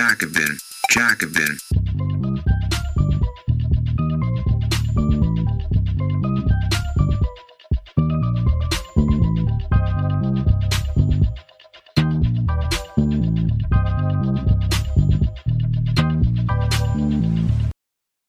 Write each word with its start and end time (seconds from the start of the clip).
Jacobin, 0.00 0.58
Jacobin. 0.88 1.58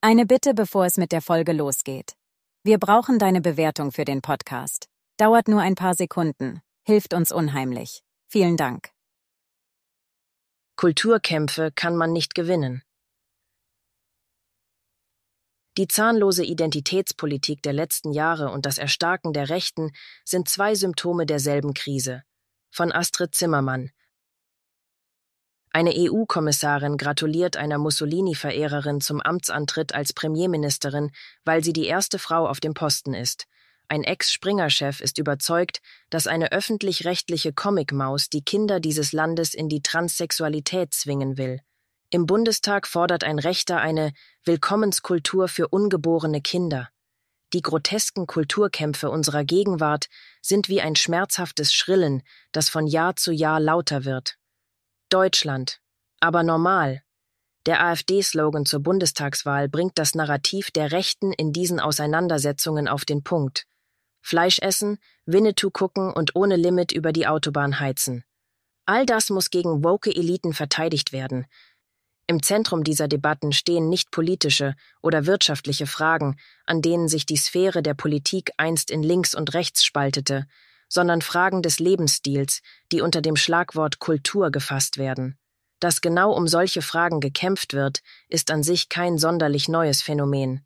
Eine 0.02 0.26
Bitte, 0.26 0.54
bevor 0.54 0.86
es 0.86 0.98
mit 0.98 1.14
der 1.14 1.22
Folge 1.22 1.54
losgeht. 1.54 2.16
Wir 2.66 2.80
brauchen 2.80 3.18
deine 3.18 3.40
Bewertung 3.40 3.94
für 3.94 4.04
den 4.04 4.22
Podcast. 4.22 4.90
Dauert 5.16 5.48
nur 5.48 5.62
ein 5.62 5.76
paar 5.76 5.96
Sekunden, 5.96 6.60
hilft 6.84 7.14
uns 7.14 7.32
unheimlich. 7.32 8.02
Vielen 8.28 8.58
Dank. 8.58 8.92
Kulturkämpfe 10.82 11.72
kann 11.76 11.96
man 11.96 12.12
nicht 12.12 12.34
gewinnen. 12.34 12.82
Die 15.78 15.88
zahnlose 15.88 16.44
Identitätspolitik 16.44 17.62
der 17.62 17.74
letzten 17.74 18.12
Jahre 18.12 18.50
und 18.50 18.66
das 18.66 18.80
Erstarken 18.80 19.32
der 19.32 19.50
Rechten 19.50 19.92
sind 20.26 20.50
zwei 20.50 20.74
Symptome 20.74 21.28
derselben 21.28 21.76
Krise. 21.76 22.24
Von 22.72 22.92
Astrid 22.92 23.36
Zimmermann, 23.36 23.92
eine 25.72 25.94
EU-Kommissarin 25.96 26.98
gratuliert 26.98 27.58
einer 27.58 27.78
Mussolini-Verehrerin 27.78 29.02
zum 29.02 29.22
Amtsantritt 29.22 29.94
als 29.94 30.14
Premierministerin, 30.14 31.12
weil 31.46 31.64
sie 31.64 31.74
die 31.74 31.86
erste 31.86 32.18
Frau 32.18 32.48
auf 32.48 32.60
dem 32.60 32.74
Posten 32.74 33.14
ist. 33.14 33.46
Ein 33.92 34.06
Ex-Springer-Chef 34.06 35.02
ist 35.02 35.18
überzeugt, 35.18 35.82
dass 36.10 36.26
eine 36.26 36.54
öffentlich-rechtliche 36.54 37.52
Comicmaus 37.52 38.30
die 38.30 38.42
Kinder 38.42 38.80
dieses 38.80 39.12
Landes 39.12 39.54
in 39.54 39.68
die 39.68 39.82
Transsexualität 39.82 40.94
zwingen 40.94 41.38
will. 41.38 41.60
Im 42.10 42.26
Bundestag 42.26 42.88
fordert 42.88 43.26
ein 43.26 43.38
Rechter 43.38 43.82
eine 43.82 44.14
Willkommenskultur 44.46 45.50
für 45.50 45.68
ungeborene 45.68 46.40
Kinder. 46.40 46.88
Die 47.52 47.62
grotesken 47.62 48.28
Kulturkämpfe 48.28 49.10
unserer 49.10 49.44
Gegenwart 49.44 50.08
sind 50.42 50.70
wie 50.70 50.80
ein 50.80 50.96
schmerzhaftes 50.96 51.74
Schrillen, 51.74 52.24
das 52.54 52.70
von 52.70 52.88
Jahr 52.88 53.18
zu 53.18 53.34
Jahr 53.34 53.60
lauter 53.60 54.06
wird. 54.06 54.38
Deutschland. 55.10 55.82
Aber 56.22 56.44
normal. 56.44 57.04
Der 57.66 57.84
AfD-Slogan 57.84 58.66
zur 58.66 58.80
Bundestagswahl 58.80 59.68
bringt 59.68 60.00
das 60.00 60.16
Narrativ 60.16 60.72
der 60.72 60.94
Rechten 60.94 61.34
in 61.34 61.52
diesen 61.52 61.82
Auseinandersetzungen 61.82 62.88
auf 62.88 63.04
den 63.04 63.26
Punkt. 63.26 63.66
Fleisch 64.22 64.60
essen, 64.60 64.98
Winnetou 65.26 65.70
gucken 65.70 66.12
und 66.12 66.36
ohne 66.36 66.56
Limit 66.56 66.92
über 66.92 67.12
die 67.12 67.28
Autobahn 67.28 67.80
heizen. 67.80 68.24
All 68.86 69.06
das 69.06 69.30
muss 69.30 69.50
gegen 69.50 69.84
woke 69.84 70.14
Eliten 70.16 70.54
verteidigt 70.54 71.12
werden. 71.12 71.46
Im 72.28 72.42
Zentrum 72.42 72.84
dieser 72.84 73.08
Debatten 73.08 73.52
stehen 73.52 73.90
nicht 73.90 74.12
politische 74.12 74.76
oder 75.02 75.26
wirtschaftliche 75.26 75.86
Fragen, 75.86 76.38
an 76.66 76.82
denen 76.82 77.08
sich 77.08 77.26
die 77.26 77.38
Sphäre 77.38 77.84
der 77.84 77.94
Politik 77.94 78.52
einst 78.58 78.90
in 78.90 79.04
links 79.04 79.36
und 79.36 79.54
rechts 79.54 79.84
spaltete, 79.84 80.48
sondern 80.88 81.22
Fragen 81.22 81.62
des 81.62 81.80
Lebensstils, 81.80 82.62
die 82.92 83.02
unter 83.02 83.22
dem 83.22 83.36
Schlagwort 83.36 84.00
Kultur 84.00 84.52
gefasst 84.52 84.98
werden. 84.98 85.38
Dass 85.80 86.02
genau 86.02 86.32
um 86.32 86.48
solche 86.48 86.82
Fragen 86.82 87.22
gekämpft 87.22 87.74
wird, 87.74 88.02
ist 88.30 88.52
an 88.52 88.62
sich 88.62 88.88
kein 88.88 89.18
sonderlich 89.18 89.68
neues 89.68 90.02
Phänomen. 90.02 90.66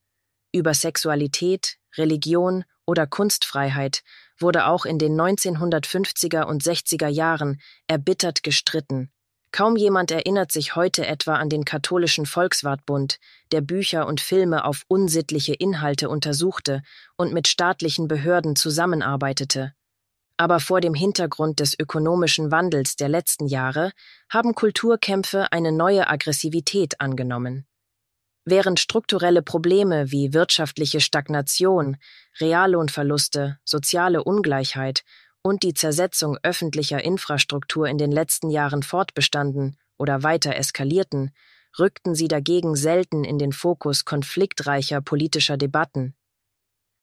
Über 0.51 0.73
Sexualität, 0.73 1.77
Religion 1.97 2.63
oder 2.85 3.07
Kunstfreiheit 3.07 4.03
wurde 4.39 4.67
auch 4.67 4.85
in 4.85 4.99
den 4.99 5.19
1950er 5.19 6.43
und 6.43 6.63
60er 6.63 7.07
Jahren 7.07 7.61
erbittert 7.87 8.43
gestritten. 8.43 9.11
Kaum 9.51 9.77
jemand 9.77 10.11
erinnert 10.11 10.51
sich 10.51 10.75
heute 10.75 11.07
etwa 11.07 11.35
an 11.35 11.47
den 11.47 11.63
katholischen 11.63 12.25
Volkswartbund, 12.25 13.19
der 13.53 13.61
Bücher 13.61 14.05
und 14.05 14.19
Filme 14.19 14.65
auf 14.65 14.83
unsittliche 14.89 15.53
Inhalte 15.53 16.09
untersuchte 16.09 16.81
und 17.15 17.31
mit 17.31 17.47
staatlichen 17.47 18.09
Behörden 18.09 18.57
zusammenarbeitete. 18.57 19.73
Aber 20.35 20.59
vor 20.59 20.81
dem 20.81 20.93
Hintergrund 20.93 21.61
des 21.61 21.79
ökonomischen 21.79 22.51
Wandels 22.51 22.97
der 22.97 23.07
letzten 23.07 23.47
Jahre 23.47 23.93
haben 24.29 24.55
Kulturkämpfe 24.55 25.53
eine 25.53 25.71
neue 25.71 26.09
Aggressivität 26.09 26.99
angenommen. 26.99 27.65
Während 28.45 28.79
strukturelle 28.79 29.41
Probleme 29.41 30.11
wie 30.11 30.33
wirtschaftliche 30.33 31.01
Stagnation, 31.01 31.97
Reallohnverluste, 32.39 33.57
soziale 33.65 34.23
Ungleichheit 34.23 35.03
und 35.41 35.63
die 35.63 35.73
Zersetzung 35.73 36.37
öffentlicher 36.43 37.03
Infrastruktur 37.03 37.87
in 37.87 37.97
den 37.97 38.11
letzten 38.11 38.51
Jahren 38.51 38.83
fortbestanden 38.83 39.77
oder 39.97 40.21
weiter 40.21 40.55
eskalierten, 40.55 41.31
rückten 41.79 42.13
sie 42.13 42.27
dagegen 42.27 42.75
selten 42.75 43.23
in 43.23 43.39
den 43.39 43.51
Fokus 43.51 44.05
konfliktreicher 44.05 45.01
politischer 45.01 45.57
Debatten. 45.57 46.15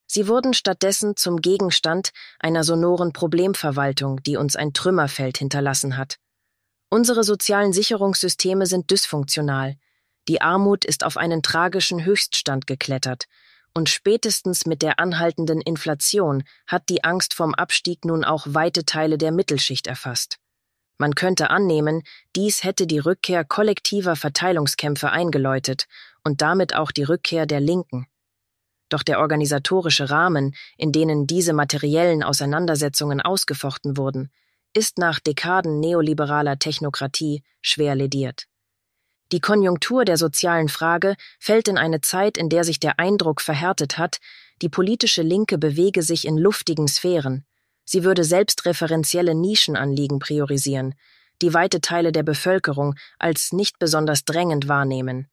Sie 0.07 0.27
wurden 0.27 0.53
stattdessen 0.53 1.17
zum 1.17 1.41
Gegenstand 1.41 2.11
einer 2.39 2.63
sonoren 2.63 3.13
Problemverwaltung, 3.13 4.23
die 4.23 4.37
uns 4.37 4.55
ein 4.55 4.73
Trümmerfeld 4.73 5.37
hinterlassen 5.37 5.97
hat. 5.97 6.19
Unsere 6.89 7.23
sozialen 7.23 7.73
Sicherungssysteme 7.73 8.65
sind 8.65 8.91
dysfunktional. 8.91 9.75
Die 10.27 10.41
Armut 10.41 10.85
ist 10.85 11.03
auf 11.03 11.17
einen 11.17 11.43
tragischen 11.43 12.05
Höchststand 12.05 12.67
geklettert. 12.67 13.25
Und 13.73 13.89
spätestens 13.89 14.65
mit 14.65 14.81
der 14.81 14.99
anhaltenden 14.99 15.59
Inflation 15.59 16.43
hat 16.67 16.89
die 16.89 17.03
Angst 17.03 17.33
vom 17.33 17.55
Abstieg 17.55 18.05
nun 18.05 18.23
auch 18.23 18.45
weite 18.47 18.85
Teile 18.85 19.17
der 19.17 19.31
Mittelschicht 19.31 19.87
erfasst. 19.87 20.37
Man 20.97 21.15
könnte 21.15 21.49
annehmen, 21.49 22.03
dies 22.35 22.63
hätte 22.63 22.85
die 22.85 22.99
Rückkehr 22.99 23.43
kollektiver 23.43 24.15
Verteilungskämpfe 24.15 25.09
eingeläutet 25.09 25.87
und 26.23 26.41
damit 26.41 26.75
auch 26.75 26.91
die 26.91 27.03
Rückkehr 27.03 27.45
der 27.45 27.59
Linken. 27.59 28.07
Doch 28.89 29.01
der 29.01 29.19
organisatorische 29.19 30.11
Rahmen, 30.11 30.55
in 30.77 30.91
denen 30.91 31.25
diese 31.25 31.53
materiellen 31.53 32.21
Auseinandersetzungen 32.21 33.21
ausgefochten 33.21 33.97
wurden, 33.97 34.31
ist 34.73 34.99
nach 34.99 35.19
Dekaden 35.19 35.79
neoliberaler 35.79 36.59
Technokratie 36.59 37.43
schwer 37.61 37.95
lediert. 37.95 38.45
Die 39.33 39.39
Konjunktur 39.39 40.05
der 40.05 40.17
sozialen 40.17 40.69
Frage 40.69 41.15
fällt 41.39 41.67
in 41.67 41.79
eine 41.79 42.01
Zeit, 42.01 42.37
in 42.37 42.49
der 42.49 42.63
sich 42.63 42.79
der 42.79 42.99
Eindruck 42.99 43.41
verhärtet 43.41 43.97
hat, 43.97 44.19
die 44.61 44.69
politische 44.69 45.23
Linke 45.23 45.57
bewege 45.57 46.03
sich 46.03 46.27
in 46.27 46.37
luftigen 46.37 46.87
Sphären. 46.87 47.43
Sie 47.83 48.03
würde 48.03 48.25
selbstreferenzielle 48.25 49.33
Nischenanliegen 49.33 50.19
priorisieren, 50.19 50.93
die 51.41 51.51
weite 51.51 51.81
Teile 51.81 52.11
der 52.11 52.21
Bevölkerung 52.21 52.93
als 53.17 53.53
nicht 53.53 53.79
besonders 53.79 54.23
drängend 54.23 54.67
wahrnehmen. 54.67 55.27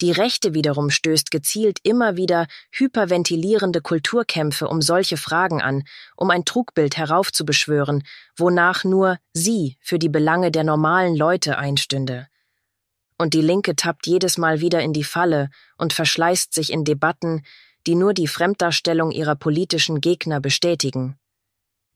Die 0.00 0.12
Rechte 0.12 0.54
wiederum 0.54 0.88
stößt 0.88 1.30
gezielt 1.30 1.78
immer 1.82 2.16
wieder 2.16 2.46
hyperventilierende 2.70 3.82
Kulturkämpfe 3.82 4.66
um 4.66 4.80
solche 4.80 5.18
Fragen 5.18 5.60
an, 5.60 5.84
um 6.16 6.30
ein 6.30 6.46
Trugbild 6.46 6.96
heraufzubeschwören, 6.96 8.02
wonach 8.34 8.84
nur 8.84 9.18
sie 9.34 9.76
für 9.82 9.98
die 9.98 10.08
Belange 10.08 10.50
der 10.50 10.64
normalen 10.64 11.14
Leute 11.14 11.58
einstünde. 11.58 12.28
Und 13.18 13.34
die 13.34 13.40
Linke 13.40 13.76
tappt 13.76 14.06
jedes 14.06 14.38
Mal 14.38 14.60
wieder 14.60 14.82
in 14.82 14.92
die 14.92 15.04
Falle 15.04 15.48
und 15.78 15.92
verschleißt 15.92 16.52
sich 16.52 16.72
in 16.72 16.84
Debatten, 16.84 17.42
die 17.86 17.94
nur 17.94 18.14
die 18.14 18.26
Fremddarstellung 18.26 19.10
ihrer 19.10 19.36
politischen 19.36 20.00
Gegner 20.00 20.40
bestätigen. 20.40 21.18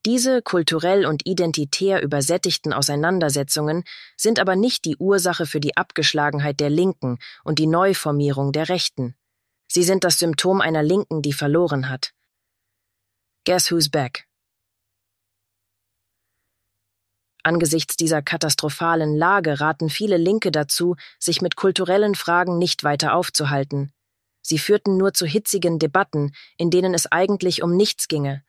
Diese 0.07 0.41
kulturell 0.41 1.05
und 1.05 1.27
identitär 1.27 2.03
übersättigten 2.03 2.73
Auseinandersetzungen 2.73 3.85
sind 4.17 4.39
aber 4.39 4.57
nicht 4.57 4.87
die 4.87 4.97
Ursache 4.97 5.45
für 5.45 5.61
die 5.61 5.77
Abgeschlagenheit 5.77 6.59
der 6.59 6.71
Linken 6.71 7.19
und 7.45 7.59
die 7.59 7.67
Neuformierung 7.67 8.53
der 8.53 8.71
Rechten. 8.71 9.15
Sie 9.69 9.83
sind 9.83 10.05
das 10.05 10.19
Symptom 10.19 10.63
einer 10.63 10.83
Linken, 10.83 11.21
die 11.21 11.35
verloren 11.35 11.91
hat. 11.91 12.15
Guess 13.45 13.71
who's 13.71 13.91
back? 13.91 14.30
Angesichts 17.43 17.97
dieser 17.97 18.23
katastrophalen 18.23 19.17
Lage 19.17 19.61
raten 19.61 19.91
viele 19.91 20.17
Linke 20.17 20.51
dazu, 20.51 20.97
sich 21.19 21.43
mit 21.43 21.57
kulturellen 21.57 22.15
Fragen 22.15 22.59
nicht 22.59 22.85
weiter 22.85 23.15
aufzuhalten. 23.15 23.93
Sie 24.43 24.59
führten 24.59 24.97
nur 24.97 25.13
zu 25.15 25.27
hitzigen 25.27 25.79
Debatten, 25.79 26.33
in 26.57 26.71
denen 26.71 26.95
es 26.95 27.11
eigentlich 27.11 27.63
um 27.63 27.77
nichts 27.77 28.09
ginge, 28.09 28.43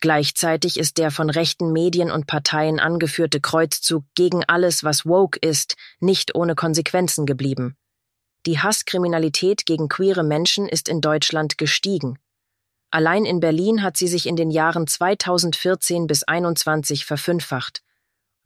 Gleichzeitig 0.00 0.78
ist 0.78 0.98
der 0.98 1.10
von 1.10 1.30
rechten 1.30 1.72
Medien 1.72 2.10
und 2.10 2.26
Parteien 2.26 2.80
angeführte 2.80 3.40
Kreuzzug 3.40 4.04
gegen 4.14 4.44
alles, 4.44 4.84
was 4.84 5.06
woke 5.06 5.38
ist, 5.40 5.76
nicht 6.00 6.34
ohne 6.34 6.54
Konsequenzen 6.54 7.24
geblieben. 7.24 7.76
Die 8.44 8.58
Hasskriminalität 8.58 9.64
gegen 9.64 9.88
queere 9.88 10.22
Menschen 10.22 10.68
ist 10.68 10.88
in 10.88 11.00
Deutschland 11.00 11.56
gestiegen. 11.56 12.18
Allein 12.90 13.24
in 13.24 13.40
Berlin 13.40 13.82
hat 13.82 13.96
sie 13.96 14.06
sich 14.06 14.26
in 14.26 14.36
den 14.36 14.50
Jahren 14.50 14.86
2014 14.86 16.06
bis 16.06 16.20
2021 16.20 17.04
verfünffacht. 17.06 17.82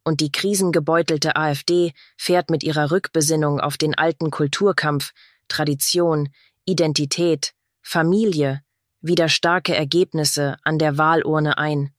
Und 0.05 0.21
die 0.21 0.33
krisengebeutelte 0.33 1.37
AfD 1.37 1.93
fährt 2.17 2.51
mit 2.51 2.63
ihrer 2.63 2.91
Rückbesinnung 2.91 3.61
auf 3.61 3.77
den 3.77 3.95
alten 3.95 4.31
Kulturkampf, 4.31 5.13
Tradition, 5.49 6.31
Identität, 6.65 7.53
Familie, 7.83 8.63
wieder 9.01 9.29
starke 9.29 9.75
Ergebnisse 9.75 10.57
an 10.63 10.79
der 10.79 10.99
Wahlurne 10.99 11.59
ein. 11.59 11.93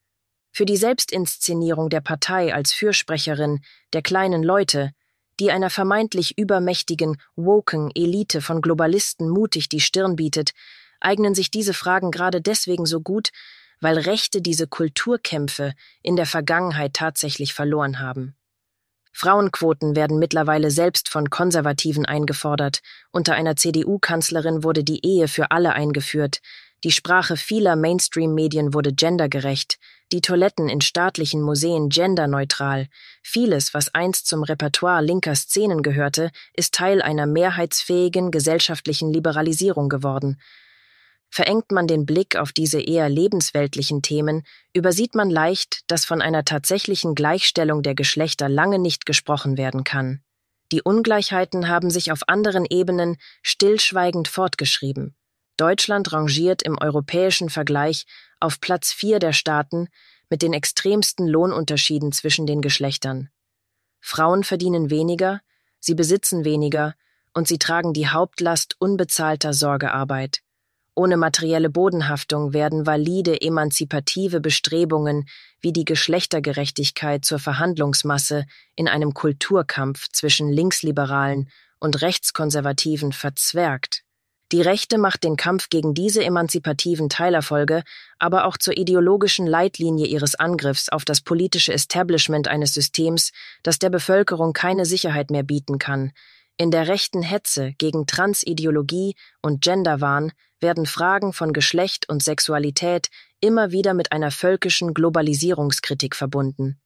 Für 0.52 0.66
die 0.66 0.78
Selbstinszenierung 0.78 1.90
der 1.90 2.02
Partei 2.02 2.54
als 2.54 2.74
Fürsprecherin 2.74 3.62
der 3.94 4.02
kleinen 4.02 4.44
Leute, 4.44 4.92
die 5.40 5.52
einer 5.52 5.70
vermeintlich 5.70 6.38
übermächtigen, 6.38 7.18
woken 7.36 7.90
Elite 7.96 8.42
von 8.42 8.62
Globalisten 8.62 9.30
mutig 9.30 9.70
die 9.70 9.80
Stirn 9.80 10.16
bietet, 10.16 10.52
eignen 11.00 11.34
sich 11.34 11.50
diese 11.50 11.74
Fragen 11.74 12.12
gerade 12.12 12.42
deswegen 12.42 12.86
so 12.86 13.02
gut, 13.02 13.30
weil 13.82 13.98
Rechte 13.98 14.42
diese 14.42 14.68
Kulturkämpfe 14.68 15.74
in 16.02 16.16
der 16.16 16.26
Vergangenheit 16.26 16.94
tatsächlich 16.94 17.54
verloren 17.54 18.00
haben. 18.00 18.36
Frauenquoten 19.12 19.96
werden 19.96 20.20
mittlerweile 20.20 20.72
selbst 20.72 21.10
von 21.10 21.30
Konservativen 21.30 22.06
eingefordert. 22.06 22.82
Unter 23.12 23.34
einer 23.34 23.58
CDU-Kanzlerin 23.58 24.64
wurde 24.64 24.84
die 24.84 25.06
Ehe 25.06 25.28
für 25.28 25.52
alle 25.52 25.74
eingeführt. 25.74 26.40
Die 26.84 26.92
Sprache 26.92 27.38
vieler 27.38 27.76
Mainstream-Medien 27.76 28.74
wurde 28.74 28.94
gendergerecht. 28.94 29.78
Die 30.12 30.22
Toiletten 30.22 30.68
in 30.68 30.82
staatlichen 30.82 31.42
Museen 31.42 31.90
genderneutral. 31.90 32.88
Vieles, 33.22 33.74
was 33.74 33.94
einst 33.94 34.28
zum 34.28 34.44
Repertoire 34.44 35.04
linker 35.04 35.36
Szenen 35.36 35.84
gehörte, 35.84 36.32
ist 36.54 36.74
Teil 36.74 37.02
einer 37.02 37.28
mehrheitsfähigen 37.28 38.32
gesellschaftlichen 38.32 39.14
Liberalisierung 39.14 39.90
geworden. 39.90 40.38
Verengt 41.34 41.72
man 41.72 41.88
den 41.88 42.06
Blick 42.06 42.36
auf 42.36 42.52
diese 42.52 42.82
eher 42.82 43.08
lebensweltlichen 43.08 44.02
Themen, 44.02 44.44
übersieht 44.74 45.16
man 45.16 45.30
leicht, 45.30 45.90
dass 45.90 46.04
von 46.04 46.22
einer 46.22 46.44
tatsächlichen 46.44 47.16
Gleichstellung 47.16 47.84
der 47.84 47.96
Geschlechter 47.96 48.50
lange 48.50 48.80
nicht 48.80 49.06
gesprochen 49.06 49.58
werden 49.58 49.86
kann. 49.86 50.22
Die 50.74 50.82
Ungleichheiten 50.82 51.70
haben 51.70 51.90
sich 51.90 52.12
auf 52.12 52.28
anderen 52.28 52.66
Ebenen 52.66 53.16
stillschweigend 53.44 54.28
fortgeschrieben. 54.28 55.16
Deutschland 55.56 56.12
rangiert 56.12 56.64
im 56.64 56.78
europäischen 56.78 57.50
Vergleich 57.50 58.06
auf 58.42 58.60
Platz 58.60 58.92
vier 58.92 59.20
der 59.20 59.32
Staaten 59.32 59.88
mit 60.30 60.42
den 60.42 60.52
extremsten 60.52 61.28
Lohnunterschieden 61.28 62.12
zwischen 62.12 62.46
den 62.46 62.62
Geschlechtern. 62.62 63.30
Frauen 64.02 64.44
verdienen 64.44 64.90
weniger, 64.90 65.40
sie 65.80 65.96
besitzen 65.96 66.44
weniger 66.44 66.96
und 67.34 67.48
sie 67.48 67.58
tragen 67.58 67.94
die 67.94 68.10
Hauptlast 68.10 68.76
unbezahlter 68.80 69.54
Sorgearbeit. 69.54 70.42
Ohne 70.94 71.16
materielle 71.18 71.70
Bodenhaftung 71.70 72.54
werden 72.54 72.86
valide 72.86 73.42
emanzipative 73.42 74.42
Bestrebungen 74.42 75.28
wie 75.62 75.72
die 75.72 75.86
Geschlechtergerechtigkeit 75.86 77.24
zur 77.24 77.40
Verhandlungsmasse 77.40 78.46
in 78.76 78.88
einem 78.88 79.14
Kulturkampf 79.14 80.10
zwischen 80.10 80.50
Linksliberalen 80.50 81.50
und 81.80 82.02
Rechtskonservativen 82.02 83.14
verzwergt. 83.14 84.04
Die 84.52 84.62
Rechte 84.62 84.98
macht 84.98 85.24
den 85.24 85.38
Kampf 85.38 85.70
gegen 85.70 85.94
diese 85.94 86.26
emanzipativen 86.26 87.08
Teilerfolge 87.08 87.84
aber 88.20 88.46
auch 88.46 88.58
zur 88.58 88.78
ideologischen 88.78 89.48
Leitlinie 89.48 90.06
ihres 90.06 90.36
Angriffs 90.36 90.90
auf 90.90 91.06
das 91.06 91.22
politische 91.22 91.74
Establishment 91.74 92.48
eines 92.48 92.74
Systems, 92.74 93.32
das 93.64 93.80
der 93.80 93.90
Bevölkerung 93.90 94.54
keine 94.54 94.86
Sicherheit 94.86 95.32
mehr 95.32 95.44
bieten 95.44 95.80
kann. 95.80 96.12
In 96.58 96.72
der 96.72 96.88
rechten 96.88 97.24
Hetze 97.24 97.74
gegen 97.78 98.06
Transideologie 98.06 99.16
und 99.42 99.62
Genderwahn 99.62 100.32
werden 100.60 100.86
Fragen 100.86 101.34
von 101.34 101.54
Geschlecht 101.54 102.08
und 102.08 102.22
Sexualität 102.22 103.10
immer 103.40 103.72
wieder 103.72 103.94
mit 103.94 104.12
einer 104.12 104.32
völkischen 104.32 104.94
Globalisierungskritik 104.94 106.16
verbunden. 106.16 106.80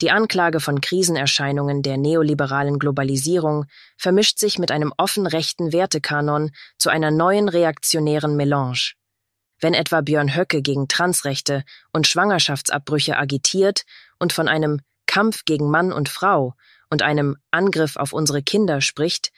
Die 0.00 0.10
Anklage 0.10 0.58
von 0.58 0.80
Krisenerscheinungen 0.80 1.82
der 1.82 1.98
neoliberalen 1.98 2.78
Globalisierung 2.78 3.66
vermischt 3.96 4.38
sich 4.38 4.58
mit 4.58 4.72
einem 4.72 4.92
offen 4.96 5.26
rechten 5.26 5.72
Wertekanon 5.72 6.50
zu 6.78 6.90
einer 6.90 7.10
neuen 7.10 7.48
reaktionären 7.48 8.36
Melange. 8.36 8.94
Wenn 9.60 9.72
etwa 9.72 10.00
Björn 10.00 10.34
Höcke 10.34 10.62
gegen 10.62 10.88
Transrechte 10.88 11.62
und 11.92 12.08
Schwangerschaftsabbrüche 12.08 13.16
agitiert 13.16 13.84
und 14.18 14.32
von 14.32 14.48
einem 14.48 14.80
Kampf 15.06 15.44
gegen 15.44 15.70
Mann 15.70 15.92
und 15.92 16.08
Frau 16.08 16.54
und 16.90 17.02
einem 17.02 17.36
Angriff 17.50 17.96
auf 17.96 18.12
unsere 18.12 18.42
Kinder 18.42 18.80
spricht, 18.80 19.30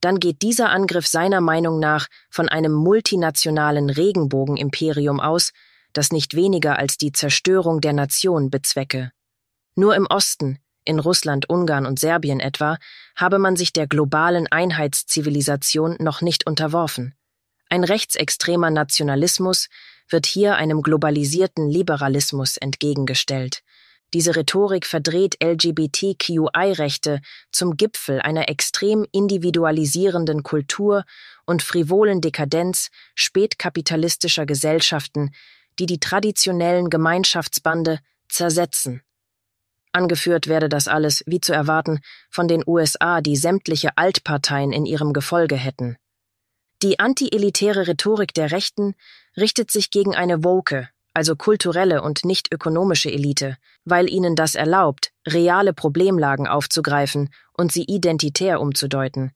dann 0.00 0.18
geht 0.18 0.42
dieser 0.42 0.70
Angriff 0.70 1.06
seiner 1.06 1.40
Meinung 1.40 1.78
nach 1.78 2.08
von 2.30 2.48
einem 2.48 2.72
multinationalen 2.72 3.90
Regenbogenimperium 3.90 5.20
aus, 5.20 5.52
das 5.92 6.12
nicht 6.12 6.34
weniger 6.34 6.78
als 6.78 6.96
die 6.96 7.12
Zerstörung 7.12 7.80
der 7.80 7.92
Nation 7.92 8.50
bezwecke. 8.50 9.12
Nur 9.74 9.94
im 9.94 10.06
Osten, 10.06 10.58
in 10.84 10.98
Russland, 10.98 11.48
Ungarn 11.48 11.86
und 11.86 11.98
Serbien 11.98 12.40
etwa, 12.40 12.78
habe 13.14 13.38
man 13.38 13.56
sich 13.56 13.72
der 13.72 13.86
globalen 13.86 14.46
Einheitszivilisation 14.46 15.96
noch 16.00 16.22
nicht 16.22 16.46
unterworfen. 16.46 17.14
Ein 17.68 17.84
rechtsextremer 17.84 18.70
Nationalismus 18.70 19.68
wird 20.08 20.26
hier 20.26 20.56
einem 20.56 20.82
globalisierten 20.82 21.68
Liberalismus 21.68 22.56
entgegengestellt. 22.56 23.62
Diese 24.12 24.34
Rhetorik 24.34 24.86
verdreht 24.86 25.36
LGBTQI-Rechte 25.42 27.20
zum 27.52 27.76
Gipfel 27.76 28.20
einer 28.20 28.48
extrem 28.48 29.06
individualisierenden 29.12 30.42
Kultur 30.42 31.04
und 31.46 31.62
frivolen 31.62 32.20
Dekadenz 32.20 32.90
spätkapitalistischer 33.14 34.46
Gesellschaften, 34.46 35.32
die 35.78 35.86
die 35.86 36.00
traditionellen 36.00 36.90
Gemeinschaftsbande 36.90 38.00
zersetzen. 38.28 39.02
Angeführt 39.92 40.46
werde 40.46 40.68
das 40.68 40.88
alles, 40.88 41.22
wie 41.26 41.40
zu 41.40 41.52
erwarten, 41.52 42.00
von 42.30 42.48
den 42.48 42.62
USA, 42.66 43.20
die 43.20 43.36
sämtliche 43.36 43.96
Altparteien 43.96 44.72
in 44.72 44.86
ihrem 44.86 45.12
Gefolge 45.12 45.56
hätten. 45.56 45.96
Die 46.82 46.98
anti-elitäre 46.98 47.86
Rhetorik 47.86 48.32
der 48.34 48.52
Rechten 48.52 48.94
richtet 49.36 49.70
sich 49.70 49.90
gegen 49.90 50.14
eine 50.14 50.44
woke, 50.44 50.88
also 51.14 51.36
kulturelle 51.36 52.02
und 52.02 52.24
nicht 52.24 52.52
ökonomische 52.52 53.10
Elite, 53.10 53.56
weil 53.84 54.08
ihnen 54.08 54.36
das 54.36 54.54
erlaubt, 54.54 55.12
reale 55.26 55.72
Problemlagen 55.72 56.46
aufzugreifen 56.46 57.30
und 57.56 57.72
sie 57.72 57.84
identitär 57.84 58.60
umzudeuten. 58.60 59.32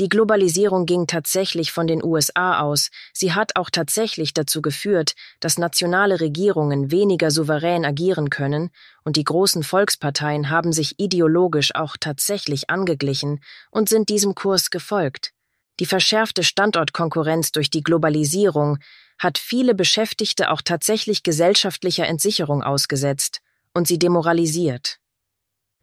Die 0.00 0.08
Globalisierung 0.08 0.86
ging 0.86 1.06
tatsächlich 1.06 1.70
von 1.70 1.86
den 1.86 2.02
USA 2.02 2.58
aus, 2.58 2.90
sie 3.12 3.32
hat 3.32 3.54
auch 3.54 3.70
tatsächlich 3.70 4.34
dazu 4.34 4.60
geführt, 4.60 5.14
dass 5.38 5.56
nationale 5.56 6.20
Regierungen 6.20 6.90
weniger 6.90 7.30
souverän 7.30 7.84
agieren 7.84 8.28
können, 8.28 8.70
und 9.04 9.14
die 9.14 9.22
großen 9.22 9.62
Volksparteien 9.62 10.50
haben 10.50 10.72
sich 10.72 10.98
ideologisch 10.98 11.76
auch 11.76 11.96
tatsächlich 11.98 12.70
angeglichen 12.70 13.38
und 13.70 13.88
sind 13.88 14.08
diesem 14.08 14.34
Kurs 14.34 14.70
gefolgt. 14.70 15.30
Die 15.78 15.86
verschärfte 15.86 16.42
Standortkonkurrenz 16.42 17.52
durch 17.52 17.70
die 17.70 17.82
Globalisierung 17.84 18.78
hat 19.18 19.38
viele 19.38 19.74
Beschäftigte 19.74 20.50
auch 20.50 20.62
tatsächlich 20.62 21.22
gesellschaftlicher 21.22 22.06
Entsicherung 22.06 22.62
ausgesetzt 22.62 23.40
und 23.72 23.86
sie 23.88 23.98
demoralisiert. 23.98 24.98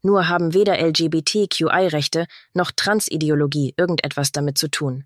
Nur 0.04 0.28
haben 0.28 0.54
weder 0.54 0.80
LGBTQI-Rechte 0.80 2.26
noch 2.54 2.72
Transideologie 2.72 3.74
irgendetwas 3.78 4.32
damit 4.32 4.58
zu 4.58 4.70
tun. 4.70 5.06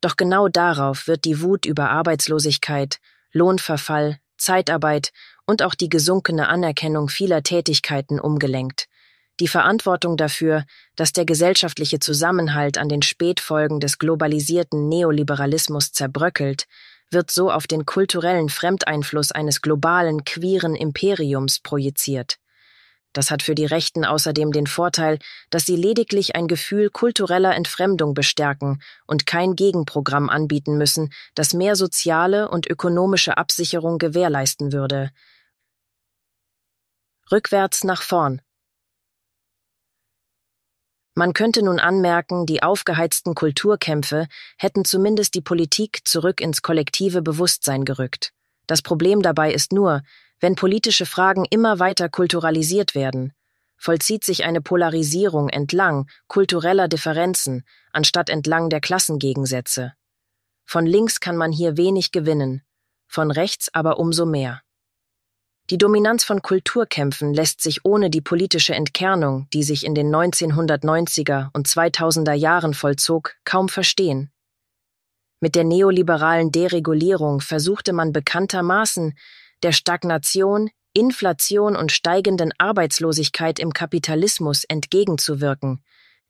Doch 0.00 0.16
genau 0.16 0.48
darauf 0.48 1.06
wird 1.06 1.24
die 1.24 1.40
Wut 1.40 1.64
über 1.64 1.90
Arbeitslosigkeit, 1.90 2.98
Lohnverfall, 3.32 4.18
Zeitarbeit 4.36 5.12
und 5.46 5.62
auch 5.62 5.74
die 5.74 5.88
gesunkene 5.88 6.48
Anerkennung 6.48 7.08
vieler 7.08 7.42
Tätigkeiten 7.42 8.20
umgelenkt. 8.20 8.88
Die 9.40 9.48
Verantwortung 9.48 10.16
dafür, 10.16 10.64
dass 10.94 11.12
der 11.12 11.24
gesellschaftliche 11.24 12.00
Zusammenhalt 12.00 12.76
an 12.78 12.88
den 12.88 13.02
Spätfolgen 13.02 13.80
des 13.80 13.98
globalisierten 13.98 14.88
Neoliberalismus 14.88 15.92
zerbröckelt, 15.92 16.66
wird 17.12 17.30
so 17.30 17.50
auf 17.50 17.66
den 17.66 17.86
kulturellen 17.86 18.48
Fremdeinfluss 18.48 19.32
eines 19.32 19.62
globalen 19.62 20.24
queeren 20.24 20.74
Imperiums 20.74 21.60
projiziert. 21.60 22.38
Das 23.12 23.30
hat 23.30 23.42
für 23.42 23.54
die 23.54 23.66
Rechten 23.66 24.04
außerdem 24.04 24.52
den 24.52 24.66
Vorteil, 24.66 25.18
dass 25.50 25.66
sie 25.66 25.76
lediglich 25.76 26.34
ein 26.34 26.48
Gefühl 26.48 26.88
kultureller 26.88 27.54
Entfremdung 27.54 28.14
bestärken 28.14 28.82
und 29.06 29.26
kein 29.26 29.54
Gegenprogramm 29.54 30.30
anbieten 30.30 30.78
müssen, 30.78 31.12
das 31.34 31.52
mehr 31.52 31.76
soziale 31.76 32.48
und 32.48 32.66
ökonomische 32.66 33.36
Absicherung 33.36 33.98
gewährleisten 33.98 34.72
würde. 34.72 35.10
Rückwärts 37.30 37.84
nach 37.84 38.02
vorn. 38.02 38.40
Man 41.14 41.34
könnte 41.34 41.62
nun 41.62 41.78
anmerken, 41.78 42.46
die 42.46 42.62
aufgeheizten 42.62 43.34
Kulturkämpfe 43.34 44.28
hätten 44.56 44.84
zumindest 44.84 45.34
die 45.34 45.42
Politik 45.42 46.00
zurück 46.04 46.40
ins 46.40 46.62
kollektive 46.62 47.20
Bewusstsein 47.20 47.84
gerückt. 47.84 48.32
Das 48.66 48.80
Problem 48.80 49.20
dabei 49.20 49.52
ist 49.52 49.72
nur, 49.72 50.02
wenn 50.40 50.54
politische 50.54 51.04
Fragen 51.04 51.44
immer 51.50 51.78
weiter 51.78 52.08
kulturalisiert 52.08 52.94
werden, 52.94 53.32
vollzieht 53.76 54.24
sich 54.24 54.44
eine 54.44 54.62
Polarisierung 54.62 55.48
entlang 55.50 56.08
kultureller 56.28 56.88
Differenzen 56.88 57.64
anstatt 57.92 58.30
entlang 58.30 58.70
der 58.70 58.80
Klassengegensätze. 58.80 59.92
Von 60.64 60.86
links 60.86 61.20
kann 61.20 61.36
man 61.36 61.52
hier 61.52 61.76
wenig 61.76 62.12
gewinnen, 62.12 62.62
von 63.06 63.30
rechts 63.30 63.68
aber 63.74 63.98
umso 63.98 64.24
mehr. 64.24 64.62
Die 65.70 65.78
Dominanz 65.78 66.24
von 66.24 66.42
Kulturkämpfen 66.42 67.32
lässt 67.32 67.60
sich 67.60 67.84
ohne 67.84 68.10
die 68.10 68.20
politische 68.20 68.74
Entkernung, 68.74 69.46
die 69.52 69.62
sich 69.62 69.86
in 69.86 69.94
den 69.94 70.14
1990er 70.14 71.50
und 71.52 71.68
2000er 71.68 72.34
Jahren 72.34 72.74
vollzog, 72.74 73.36
kaum 73.44 73.68
verstehen. 73.68 74.30
Mit 75.40 75.54
der 75.54 75.64
neoliberalen 75.64 76.52
Deregulierung 76.52 77.40
versuchte 77.40 77.92
man 77.92 78.12
bekanntermaßen, 78.12 79.14
der 79.62 79.72
Stagnation, 79.72 80.70
Inflation 80.94 81.74
und 81.74 81.90
steigenden 81.90 82.52
Arbeitslosigkeit 82.58 83.58
im 83.58 83.72
Kapitalismus 83.72 84.64
entgegenzuwirken. 84.64 85.82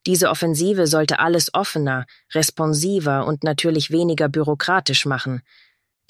Diese 0.06 0.30
Offensive 0.30 0.86
sollte 0.86 1.18
alles 1.18 1.52
offener, 1.54 2.06
responsiver 2.32 3.26
und 3.26 3.44
natürlich 3.44 3.90
weniger 3.90 4.28
bürokratisch 4.28 5.06
machen. 5.06 5.42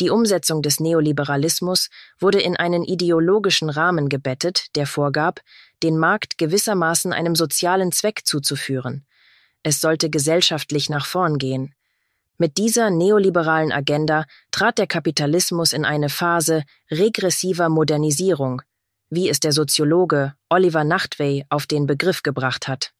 Die 0.03 0.11
Umsetzung 0.11 0.63
des 0.63 0.81
Neoliberalismus 0.81 1.89
wurde 2.19 2.41
in 2.41 2.57
einen 2.57 2.83
ideologischen 2.83 3.71
Rahmen 3.71 4.09
gebettet, 4.09 4.75
der 4.75 4.89
vorgab, 4.89 5.43
den 5.85 5.97
Markt 5.97 6.39
gewissermaßen 6.39 7.13
einem 7.13 7.37
sozialen 7.37 7.93
Zweck 7.93 8.23
zuzuführen. 8.25 9.07
Es 9.63 9.81
sollte 9.81 10.11
gesellschaftlich 10.11 10.91
nach 10.91 11.07
vorn 11.07 11.39
gehen. 11.39 11.73
Mit 12.37 12.59
dieser 12.59 12.91
neoliberalen 12.91 13.71
Agenda 13.71 14.25
trat 14.51 14.79
der 14.79 14.89
Kapitalismus 14.89 15.73
in 15.73 15.85
eine 15.85 16.09
Phase 16.09 16.65
regressiver 16.91 17.69
Modernisierung, 17.69 18.63
wie 19.09 19.29
es 19.29 19.39
der 19.39 19.53
Soziologe 19.53 20.35
Oliver 20.49 20.83
Nachtwey 20.83 21.47
auf 21.49 21.69
den 21.69 21.87
Begriff 21.87 22.25
gebracht 22.25 22.67
hat. 22.67 22.93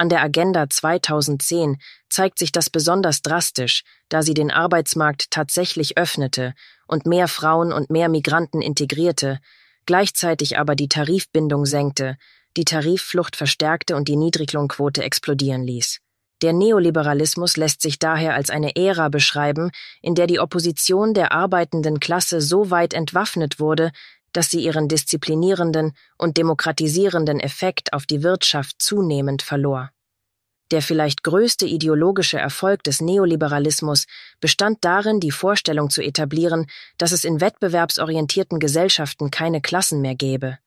An 0.00 0.08
der 0.08 0.22
Agenda 0.22 0.70
2010 0.70 1.76
zeigt 2.08 2.38
sich 2.38 2.52
das 2.52 2.70
besonders 2.70 3.20
drastisch, 3.20 3.82
da 4.08 4.22
sie 4.22 4.32
den 4.32 4.50
Arbeitsmarkt 4.50 5.30
tatsächlich 5.30 5.98
öffnete 5.98 6.54
und 6.86 7.04
mehr 7.04 7.28
Frauen 7.28 7.70
und 7.70 7.90
mehr 7.90 8.08
Migranten 8.08 8.62
integrierte, 8.62 9.40
gleichzeitig 9.84 10.58
aber 10.58 10.74
die 10.74 10.88
Tarifbindung 10.88 11.66
senkte, 11.66 12.16
die 12.56 12.64
Tarifflucht 12.64 13.36
verstärkte 13.36 13.94
und 13.94 14.08
die 14.08 14.16
Niedriglohnquote 14.16 15.04
explodieren 15.04 15.64
ließ. 15.64 15.98
Der 16.40 16.54
Neoliberalismus 16.54 17.58
lässt 17.58 17.82
sich 17.82 17.98
daher 17.98 18.34
als 18.34 18.48
eine 18.48 18.76
Ära 18.76 19.10
beschreiben, 19.10 19.70
in 20.00 20.14
der 20.14 20.26
die 20.26 20.40
Opposition 20.40 21.12
der 21.12 21.32
arbeitenden 21.32 22.00
Klasse 22.00 22.40
so 22.40 22.70
weit 22.70 22.94
entwaffnet 22.94 23.60
wurde, 23.60 23.92
dass 24.32 24.50
sie 24.50 24.60
ihren 24.64 24.88
disziplinierenden 24.88 25.92
und 26.18 26.36
demokratisierenden 26.36 27.40
Effekt 27.40 27.92
auf 27.92 28.06
die 28.06 28.22
Wirtschaft 28.22 28.80
zunehmend 28.80 29.42
verlor. 29.42 29.90
Der 30.70 30.82
vielleicht 30.82 31.24
größte 31.24 31.66
ideologische 31.66 32.38
Erfolg 32.38 32.84
des 32.84 33.00
Neoliberalismus 33.00 34.06
bestand 34.40 34.78
darin, 34.82 35.18
die 35.18 35.32
Vorstellung 35.32 35.90
zu 35.90 36.00
etablieren, 36.00 36.66
dass 36.96 37.10
es 37.10 37.24
in 37.24 37.40
wettbewerbsorientierten 37.40 38.60
Gesellschaften 38.60 39.30
keine 39.30 39.60
Klassen 39.60 40.00
mehr 40.00 40.14
gäbe. 40.14 40.58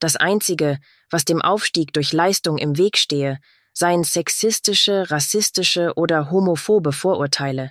Das 0.00 0.16
Einzige, 0.16 0.78
was 1.10 1.24
dem 1.24 1.40
Aufstieg 1.40 1.92
durch 1.92 2.12
Leistung 2.12 2.58
im 2.58 2.76
Weg 2.76 2.98
stehe, 2.98 3.38
seien 3.72 4.04
sexistische, 4.04 5.10
rassistische 5.10 5.92
oder 5.94 6.30
homophobe 6.30 6.92
Vorurteile. 6.92 7.70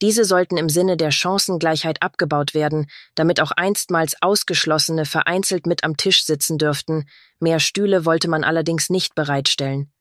Diese 0.00 0.24
sollten 0.24 0.56
im 0.56 0.68
Sinne 0.68 0.96
der 0.96 1.10
Chancengleichheit 1.10 2.02
abgebaut 2.02 2.54
werden, 2.54 2.86
damit 3.16 3.40
auch 3.40 3.50
einstmals 3.50 4.14
Ausgeschlossene 4.20 5.04
vereinzelt 5.04 5.66
mit 5.66 5.82
am 5.82 5.96
Tisch 5.96 6.24
sitzen 6.24 6.56
dürften, 6.56 7.08
mehr 7.40 7.58
Stühle 7.58 8.04
wollte 8.04 8.28
man 8.28 8.44
allerdings 8.44 8.90
nicht 8.90 9.14
bereitstellen. 9.14 9.92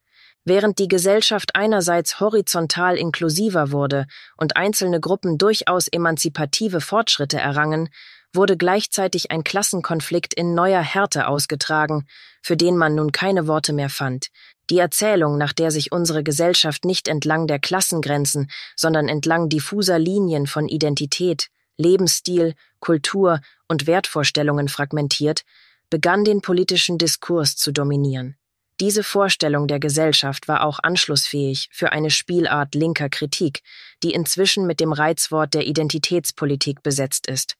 Während 0.46 0.80
die 0.80 0.88
Gesellschaft 0.88 1.56
einerseits 1.56 2.20
horizontal 2.20 2.96
inklusiver 2.96 3.72
wurde 3.72 4.06
und 4.38 4.56
einzelne 4.56 5.02
Gruppen 5.02 5.38
durchaus 5.38 5.88
emanzipative 5.88 6.80
Fortschritte 6.80 7.38
errangen, 7.38 7.90
wurde 8.34 8.56
gleichzeitig 8.56 9.32
ein 9.32 9.44
Klassenkonflikt 9.44 10.34
in 10.34 10.54
neuer 10.54 10.82
Härte 10.82 11.28
ausgetragen, 11.28 12.08
für 12.42 12.56
den 12.56 12.78
man 12.78 12.96
nun 12.96 13.12
keine 13.12 13.48
Worte 13.48 13.74
mehr 13.74 13.90
fand, 13.90 14.28
die 14.70 14.80
Erzählung, 14.80 15.38
nach 15.38 15.54
der 15.54 15.72
sich 15.72 15.92
unsere 15.92 16.24
Gesellschaft 16.24 16.86
nicht 16.86 17.08
entlang 17.08 17.48
der 17.48 17.60
Klassengrenzen, 17.60 18.50
sondern 18.76 19.08
entlang 19.08 19.50
diffuser 19.50 20.00
Linien 20.00 20.48
von 20.48 20.68
Identität, 20.68 21.50
Lebensstil, 21.78 22.54
Kultur 22.80 23.40
und 23.68 23.88
Wertvorstellungen 23.88 24.68
fragmentiert, 24.68 25.44
begann 25.90 26.26
den 26.26 26.42
politischen 26.42 26.98
Diskurs 26.98 27.56
zu 27.56 27.72
dominieren. 27.72 28.36
Diese 28.80 29.04
Vorstellung 29.04 29.68
der 29.68 29.80
Gesellschaft 29.80 30.48
war 30.48 30.64
auch 30.64 30.80
anschlussfähig 30.84 31.70
für 31.72 31.92
eine 31.92 32.12
Spielart 32.12 32.76
linker 32.76 33.10
Kritik, 33.10 33.64
die 34.04 34.12
inzwischen 34.12 34.68
mit 34.68 34.80
dem 34.80 34.94
Reizwort 34.94 35.56
der 35.56 35.66
Identitätspolitik 35.66 36.84
besetzt 36.84 37.28
ist. 37.28 37.56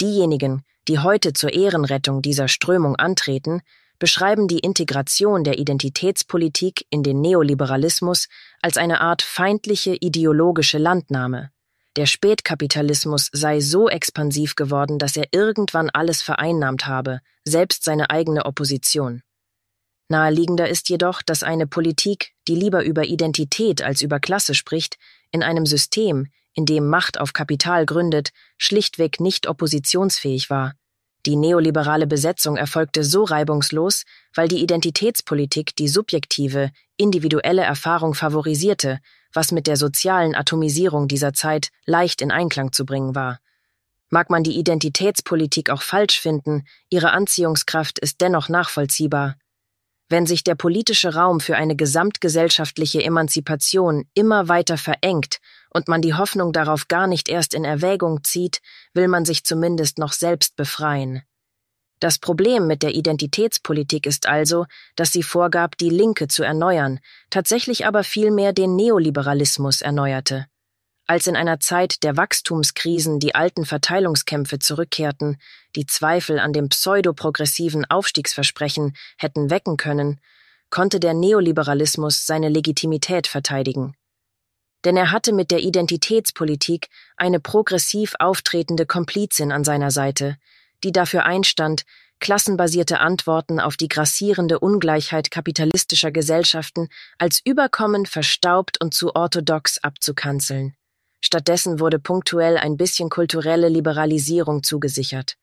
Diejenigen, 0.00 0.64
die 0.88 0.98
heute 0.98 1.32
zur 1.32 1.52
Ehrenrettung 1.52 2.22
dieser 2.22 2.48
Strömung 2.48 2.96
antreten, 2.96 3.62
beschreiben 3.98 4.48
die 4.48 4.60
Integration 4.60 5.44
der 5.44 5.58
Identitätspolitik 5.58 6.86
in 6.90 7.02
den 7.02 7.20
Neoliberalismus 7.20 8.28
als 8.62 8.76
eine 8.76 9.00
Art 9.00 9.22
feindliche 9.22 9.96
ideologische 9.96 10.78
Landnahme. 10.78 11.50
Der 11.96 12.06
Spätkapitalismus 12.06 13.28
sei 13.32 13.60
so 13.60 13.88
expansiv 13.88 14.54
geworden, 14.54 14.98
dass 14.98 15.16
er 15.16 15.28
irgendwann 15.32 15.90
alles 15.90 16.22
vereinnahmt 16.22 16.86
habe, 16.86 17.20
selbst 17.44 17.82
seine 17.82 18.10
eigene 18.10 18.46
Opposition. 18.46 19.22
Naheliegender 20.08 20.68
ist 20.68 20.88
jedoch, 20.88 21.22
dass 21.22 21.42
eine 21.42 21.66
Politik, 21.66 22.32
die 22.46 22.54
lieber 22.54 22.84
über 22.84 23.04
Identität 23.04 23.82
als 23.82 24.00
über 24.00 24.20
Klasse 24.20 24.54
spricht, 24.54 24.96
in 25.32 25.42
einem 25.42 25.66
System, 25.66 26.28
in 26.54 26.66
dem 26.66 26.88
Macht 26.88 27.20
auf 27.20 27.32
Kapital 27.32 27.84
gründet, 27.84 28.30
schlichtweg 28.56 29.20
nicht 29.20 29.46
oppositionsfähig 29.46 30.50
war, 30.50 30.74
die 31.28 31.36
neoliberale 31.36 32.06
Besetzung 32.06 32.56
erfolgte 32.56 33.04
so 33.04 33.22
reibungslos, 33.22 34.04
weil 34.34 34.48
die 34.48 34.62
Identitätspolitik 34.62 35.76
die 35.76 35.88
subjektive, 35.88 36.70
individuelle 36.96 37.62
Erfahrung 37.62 38.14
favorisierte, 38.14 38.98
was 39.34 39.52
mit 39.52 39.66
der 39.66 39.76
sozialen 39.76 40.34
Atomisierung 40.34 41.06
dieser 41.06 41.34
Zeit 41.34 41.68
leicht 41.84 42.22
in 42.22 42.30
Einklang 42.30 42.72
zu 42.72 42.86
bringen 42.86 43.14
war. 43.14 43.40
Mag 44.08 44.30
man 44.30 44.42
die 44.42 44.58
Identitätspolitik 44.58 45.68
auch 45.68 45.82
falsch 45.82 46.18
finden, 46.18 46.64
ihre 46.88 47.10
Anziehungskraft 47.10 47.98
ist 47.98 48.22
dennoch 48.22 48.48
nachvollziehbar. 48.48 49.36
Wenn 50.08 50.24
sich 50.24 50.44
der 50.44 50.54
politische 50.54 51.14
Raum 51.14 51.40
für 51.40 51.56
eine 51.56 51.76
gesamtgesellschaftliche 51.76 53.04
Emanzipation 53.04 54.06
immer 54.14 54.48
weiter 54.48 54.78
verengt 54.78 55.40
und 55.70 55.88
man 55.88 56.02
die 56.02 56.14
Hoffnung 56.14 56.52
darauf 56.52 56.88
gar 56.88 57.06
nicht 57.06 57.28
erst 57.28 57.54
in 57.54 57.64
Erwägung 57.64 58.24
zieht, 58.24 58.60
will 58.94 59.08
man 59.08 59.24
sich 59.24 59.44
zumindest 59.44 59.98
noch 59.98 60.12
selbst 60.12 60.56
befreien. 60.56 61.22
Das 62.00 62.18
Problem 62.18 62.66
mit 62.66 62.82
der 62.82 62.94
Identitätspolitik 62.94 64.06
ist 64.06 64.28
also, 64.28 64.66
dass 64.94 65.12
sie 65.12 65.24
vorgab, 65.24 65.76
die 65.76 65.90
Linke 65.90 66.28
zu 66.28 66.44
erneuern, 66.44 67.00
tatsächlich 67.28 67.86
aber 67.86 68.04
vielmehr 68.04 68.52
den 68.52 68.76
Neoliberalismus 68.76 69.82
erneuerte. 69.82 70.46
Als 71.08 71.26
in 71.26 71.36
einer 71.36 71.58
Zeit 71.58 72.04
der 72.04 72.16
Wachstumskrisen 72.16 73.18
die 73.18 73.34
alten 73.34 73.64
Verteilungskämpfe 73.64 74.58
zurückkehrten, 74.58 75.38
die 75.74 75.86
Zweifel 75.86 76.38
an 76.38 76.52
dem 76.52 76.68
pseudoprogressiven 76.68 77.84
Aufstiegsversprechen 77.86 78.94
hätten 79.16 79.50
wecken 79.50 79.76
können, 79.76 80.20
konnte 80.70 81.00
der 81.00 81.14
Neoliberalismus 81.14 82.26
seine 82.26 82.50
Legitimität 82.50 83.26
verteidigen 83.26 83.94
denn 84.84 84.96
er 84.96 85.10
hatte 85.10 85.32
mit 85.32 85.50
der 85.50 85.60
Identitätspolitik 85.60 86.88
eine 87.16 87.40
progressiv 87.40 88.14
auftretende 88.18 88.86
Komplizin 88.86 89.52
an 89.52 89.64
seiner 89.64 89.90
Seite, 89.90 90.36
die 90.84 90.92
dafür 90.92 91.24
einstand, 91.24 91.84
klassenbasierte 92.20 93.00
Antworten 93.00 93.60
auf 93.60 93.76
die 93.76 93.88
grassierende 93.88 94.58
Ungleichheit 94.58 95.30
kapitalistischer 95.30 96.10
Gesellschaften 96.10 96.88
als 97.18 97.40
überkommen 97.44 98.06
verstaubt 98.06 98.80
und 98.80 98.94
zu 98.94 99.14
orthodox 99.14 99.78
abzukanzeln. 99.78 100.74
Stattdessen 101.20 101.80
wurde 101.80 101.98
punktuell 101.98 102.56
ein 102.56 102.76
bisschen 102.76 103.08
kulturelle 103.08 103.68
Liberalisierung 103.68 104.62
zugesichert. 104.62 105.36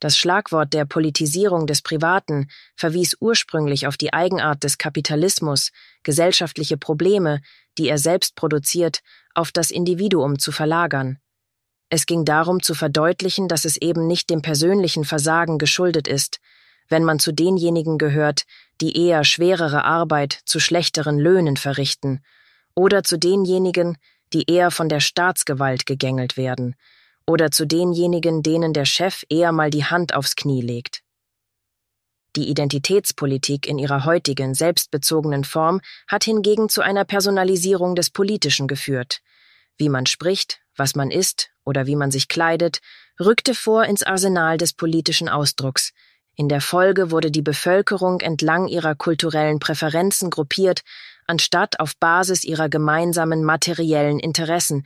Das 0.00 0.16
Schlagwort 0.16 0.72
der 0.72 0.86
Politisierung 0.86 1.66
des 1.66 1.82
Privaten 1.82 2.48
verwies 2.74 3.16
ursprünglich 3.20 3.86
auf 3.86 3.98
die 3.98 4.14
Eigenart 4.14 4.64
des 4.64 4.78
Kapitalismus, 4.78 5.72
gesellschaftliche 6.02 6.78
Probleme, 6.78 7.42
die 7.76 7.88
er 7.88 7.98
selbst 7.98 8.34
produziert, 8.34 9.00
auf 9.34 9.52
das 9.52 9.70
Individuum 9.70 10.38
zu 10.38 10.52
verlagern. 10.52 11.18
Es 11.90 12.06
ging 12.06 12.24
darum 12.24 12.62
zu 12.62 12.74
verdeutlichen, 12.74 13.46
dass 13.46 13.66
es 13.66 13.76
eben 13.76 14.06
nicht 14.06 14.30
dem 14.30 14.40
persönlichen 14.40 15.04
Versagen 15.04 15.58
geschuldet 15.58 16.08
ist, 16.08 16.40
wenn 16.88 17.04
man 17.04 17.18
zu 17.18 17.32
denjenigen 17.32 17.98
gehört, 17.98 18.44
die 18.80 18.96
eher 18.96 19.22
schwerere 19.24 19.84
Arbeit 19.84 20.40
zu 20.46 20.60
schlechteren 20.60 21.18
Löhnen 21.18 21.56
verrichten, 21.56 22.22
oder 22.74 23.02
zu 23.02 23.18
denjenigen, 23.18 23.98
die 24.32 24.48
eher 24.50 24.70
von 24.70 24.88
der 24.88 25.00
Staatsgewalt 25.00 25.84
gegängelt 25.84 26.36
werden, 26.36 26.74
oder 27.30 27.52
zu 27.52 27.64
denjenigen, 27.66 28.42
denen 28.42 28.72
der 28.72 28.84
Chef 28.84 29.24
eher 29.28 29.52
mal 29.52 29.70
die 29.70 29.84
Hand 29.84 30.14
aufs 30.14 30.34
Knie 30.34 30.60
legt. 30.60 31.02
Die 32.36 32.48
Identitätspolitik 32.48 33.66
in 33.66 33.78
ihrer 33.78 34.04
heutigen, 34.04 34.54
selbstbezogenen 34.54 35.44
Form 35.44 35.80
hat 36.06 36.24
hingegen 36.24 36.68
zu 36.68 36.82
einer 36.82 37.04
Personalisierung 37.04 37.94
des 37.94 38.10
Politischen 38.10 38.68
geführt. 38.68 39.20
Wie 39.78 39.88
man 39.88 40.06
spricht, 40.06 40.60
was 40.76 40.94
man 40.94 41.10
isst 41.10 41.50
oder 41.64 41.86
wie 41.86 41.96
man 41.96 42.10
sich 42.10 42.28
kleidet, 42.28 42.80
rückte 43.18 43.54
vor 43.54 43.84
ins 43.84 44.02
Arsenal 44.02 44.58
des 44.58 44.72
politischen 44.72 45.28
Ausdrucks. 45.28 45.92
In 46.36 46.48
der 46.48 46.60
Folge 46.60 47.10
wurde 47.10 47.30
die 47.30 47.42
Bevölkerung 47.42 48.20
entlang 48.20 48.66
ihrer 48.66 48.94
kulturellen 48.94 49.58
Präferenzen 49.58 50.30
gruppiert, 50.30 50.82
anstatt 51.26 51.78
auf 51.80 51.96
Basis 51.96 52.44
ihrer 52.44 52.68
gemeinsamen 52.68 53.44
materiellen 53.44 54.18
Interessen, 54.18 54.84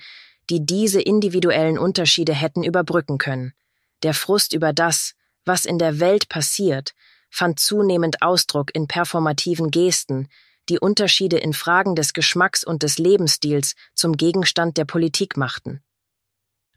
die 0.50 0.64
diese 0.64 1.00
individuellen 1.00 1.78
Unterschiede 1.78 2.34
hätten 2.34 2.62
überbrücken 2.62 3.18
können. 3.18 3.54
Der 4.02 4.14
Frust 4.14 4.52
über 4.52 4.72
das, 4.72 5.14
was 5.44 5.64
in 5.64 5.78
der 5.78 6.00
Welt 6.00 6.28
passiert, 6.28 6.94
fand 7.30 7.58
zunehmend 7.58 8.22
Ausdruck 8.22 8.74
in 8.74 8.86
performativen 8.86 9.70
Gesten, 9.70 10.28
die 10.68 10.78
Unterschiede 10.78 11.36
in 11.36 11.52
Fragen 11.52 11.94
des 11.94 12.12
Geschmacks 12.12 12.64
und 12.64 12.82
des 12.82 12.98
Lebensstils 12.98 13.74
zum 13.94 14.16
Gegenstand 14.16 14.76
der 14.76 14.84
Politik 14.84 15.36
machten. 15.36 15.82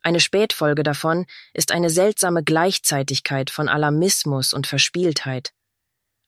Eine 0.02 0.20
Spätfolge 0.20 0.84
davon 0.84 1.26
ist 1.54 1.72
eine 1.72 1.90
seltsame 1.90 2.44
Gleichzeitigkeit 2.44 3.50
von 3.50 3.68
Alarmismus 3.68 4.54
und 4.54 4.68
Verspieltheit. 4.68 5.54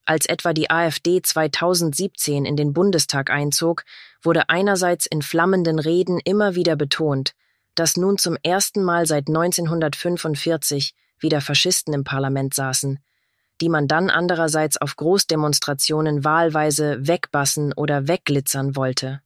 Als 0.04 0.26
etwa 0.26 0.52
die 0.52 0.70
AfD 0.70 1.22
2017 1.22 2.44
in 2.44 2.56
den 2.56 2.72
Bundestag 2.72 3.30
einzog, 3.30 3.84
wurde 4.22 4.48
einerseits 4.48 5.06
in 5.06 5.22
flammenden 5.22 5.78
Reden 5.78 6.20
immer 6.24 6.54
wieder 6.54 6.76
betont, 6.76 7.32
dass 7.74 7.96
nun 7.96 8.18
zum 8.18 8.36
ersten 8.42 8.82
Mal 8.82 9.06
seit 9.06 9.28
1945 9.28 10.94
wieder 11.18 11.40
Faschisten 11.40 11.94
im 11.94 12.04
Parlament 12.04 12.54
saßen, 12.54 12.98
die 13.60 13.68
man 13.68 13.88
dann 13.88 14.10
andererseits 14.10 14.76
auf 14.78 14.96
Großdemonstrationen 14.96 16.24
wahlweise 16.24 17.06
wegbassen 17.06 17.72
oder 17.72 18.08
wegglitzern 18.08 18.76
wollte. 18.76 19.20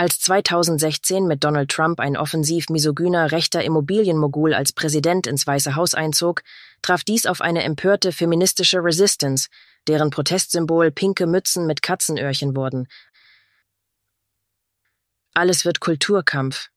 Als 0.00 0.20
2016 0.20 1.26
mit 1.26 1.42
Donald 1.42 1.72
Trump 1.72 1.98
ein 1.98 2.16
offensiv 2.16 2.68
misogyner 2.68 3.32
rechter 3.32 3.64
Immobilienmogul 3.64 4.54
als 4.54 4.72
Präsident 4.72 5.26
ins 5.26 5.44
Weiße 5.44 5.74
Haus 5.74 5.94
einzog, 5.94 6.42
traf 6.82 7.02
dies 7.02 7.26
auf 7.26 7.40
eine 7.40 7.64
empörte 7.64 8.12
feministische 8.12 8.78
Resistance, 8.78 9.48
deren 9.88 10.10
Protestsymbol 10.10 10.92
pinke 10.92 11.26
Mützen 11.26 11.66
mit 11.66 11.82
Katzenöhrchen 11.82 12.54
wurden. 12.54 12.86
Alles 15.38 15.64
wird 15.64 15.78
Kulturkampf. 15.78 16.68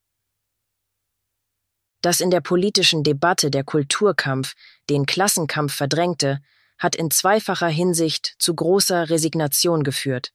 Dass 2.03 2.21
in 2.21 2.29
der 2.29 2.41
politischen 2.41 3.01
Debatte 3.01 3.49
der 3.49 3.63
Kulturkampf 3.63 4.53
den 4.87 5.07
Klassenkampf 5.07 5.73
verdrängte, 5.73 6.43
hat 6.77 6.95
in 6.95 7.09
zweifacher 7.09 7.69
Hinsicht 7.69 8.35
zu 8.37 8.53
großer 8.53 9.09
Resignation 9.09 9.83
geführt. 9.83 10.31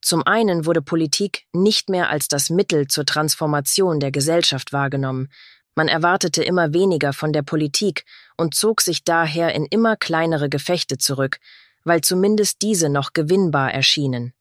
Zum 0.00 0.24
einen 0.24 0.64
wurde 0.64 0.80
Politik 0.80 1.48
nicht 1.52 1.88
mehr 1.88 2.08
als 2.08 2.28
das 2.28 2.50
Mittel 2.50 2.86
zur 2.86 3.04
Transformation 3.04 3.98
der 3.98 4.12
Gesellschaft 4.12 4.72
wahrgenommen, 4.72 5.28
man 5.74 5.88
erwartete 5.88 6.44
immer 6.44 6.72
weniger 6.72 7.12
von 7.12 7.32
der 7.32 7.42
Politik 7.42 8.04
und 8.36 8.54
zog 8.54 8.80
sich 8.80 9.02
daher 9.02 9.56
in 9.56 9.66
immer 9.66 9.96
kleinere 9.96 10.50
Gefechte 10.50 10.98
zurück, 10.98 11.40
weil 11.82 12.00
zumindest 12.00 12.62
diese 12.62 12.88
noch 12.88 13.12
gewinnbar 13.12 13.74
erschienen. 13.74 14.34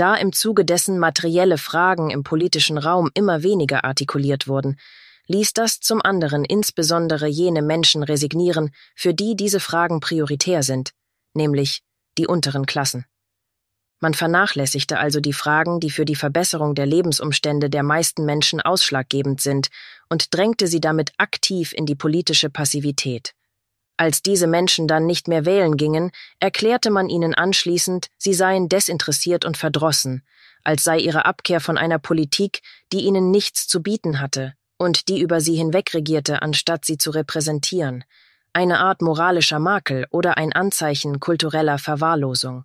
Da 0.00 0.14
im 0.14 0.32
Zuge 0.32 0.64
dessen 0.64 0.98
materielle 0.98 1.58
Fragen 1.58 2.08
im 2.08 2.22
politischen 2.22 2.78
Raum 2.78 3.10
immer 3.12 3.42
weniger 3.42 3.84
artikuliert 3.84 4.48
wurden, 4.48 4.78
ließ 5.26 5.52
das 5.52 5.78
zum 5.80 6.00
anderen 6.00 6.42
insbesondere 6.42 7.26
jene 7.26 7.60
Menschen 7.60 8.02
resignieren, 8.02 8.70
für 8.96 9.12
die 9.12 9.36
diese 9.36 9.60
Fragen 9.60 10.00
prioritär 10.00 10.62
sind, 10.62 10.92
nämlich 11.34 11.82
die 12.16 12.26
unteren 12.26 12.64
Klassen. 12.64 13.04
Man 14.00 14.14
vernachlässigte 14.14 14.98
also 14.98 15.20
die 15.20 15.34
Fragen, 15.34 15.80
die 15.80 15.90
für 15.90 16.06
die 16.06 16.16
Verbesserung 16.16 16.74
der 16.74 16.86
Lebensumstände 16.86 17.68
der 17.68 17.82
meisten 17.82 18.24
Menschen 18.24 18.62
ausschlaggebend 18.62 19.42
sind, 19.42 19.68
und 20.08 20.32
drängte 20.32 20.66
sie 20.66 20.80
damit 20.80 21.12
aktiv 21.18 21.74
in 21.74 21.84
die 21.84 21.94
politische 21.94 22.48
Passivität. 22.48 23.34
Als 24.00 24.22
diese 24.22 24.46
Menschen 24.46 24.88
dann 24.88 25.04
nicht 25.04 25.28
mehr 25.28 25.44
wählen 25.44 25.76
gingen, 25.76 26.10
erklärte 26.38 26.90
man 26.90 27.10
ihnen 27.10 27.34
anschließend, 27.34 28.06
sie 28.16 28.32
seien 28.32 28.70
desinteressiert 28.70 29.44
und 29.44 29.58
verdrossen, 29.58 30.22
als 30.64 30.84
sei 30.84 30.96
ihre 30.96 31.26
Abkehr 31.26 31.60
von 31.60 31.76
einer 31.76 31.98
Politik, 31.98 32.62
die 32.94 33.02
ihnen 33.02 33.30
nichts 33.30 33.68
zu 33.68 33.82
bieten 33.82 34.18
hatte 34.18 34.54
und 34.78 35.08
die 35.08 35.20
über 35.20 35.42
sie 35.42 35.54
hinwegregierte, 35.54 36.40
anstatt 36.40 36.86
sie 36.86 36.96
zu 36.96 37.10
repräsentieren, 37.10 38.04
eine 38.54 38.78
Art 38.78 39.02
moralischer 39.02 39.58
Makel 39.58 40.06
oder 40.10 40.38
ein 40.38 40.54
Anzeichen 40.54 41.20
kultureller 41.20 41.76
Verwahrlosung. 41.76 42.64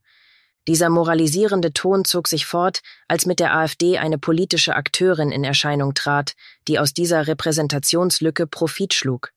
Dieser 0.69 0.87
moralisierende 0.87 1.73
Ton 1.73 2.05
zog 2.05 2.29
sich 2.29 2.45
fort, 2.45 2.79
als 3.09 3.25
mit 3.25 3.41
der 3.41 3.53
AfD 3.53 3.97
eine 3.97 4.17
politische 4.17 4.73
Akteurin 4.73 5.33
in 5.33 5.43
Erscheinung 5.43 5.95
trat, 5.95 6.31
die 6.69 6.79
aus 6.79 6.93
dieser 6.93 7.27
Repräsentationslücke 7.27 8.47
Profit 8.47 8.93
schlug. 8.93 9.34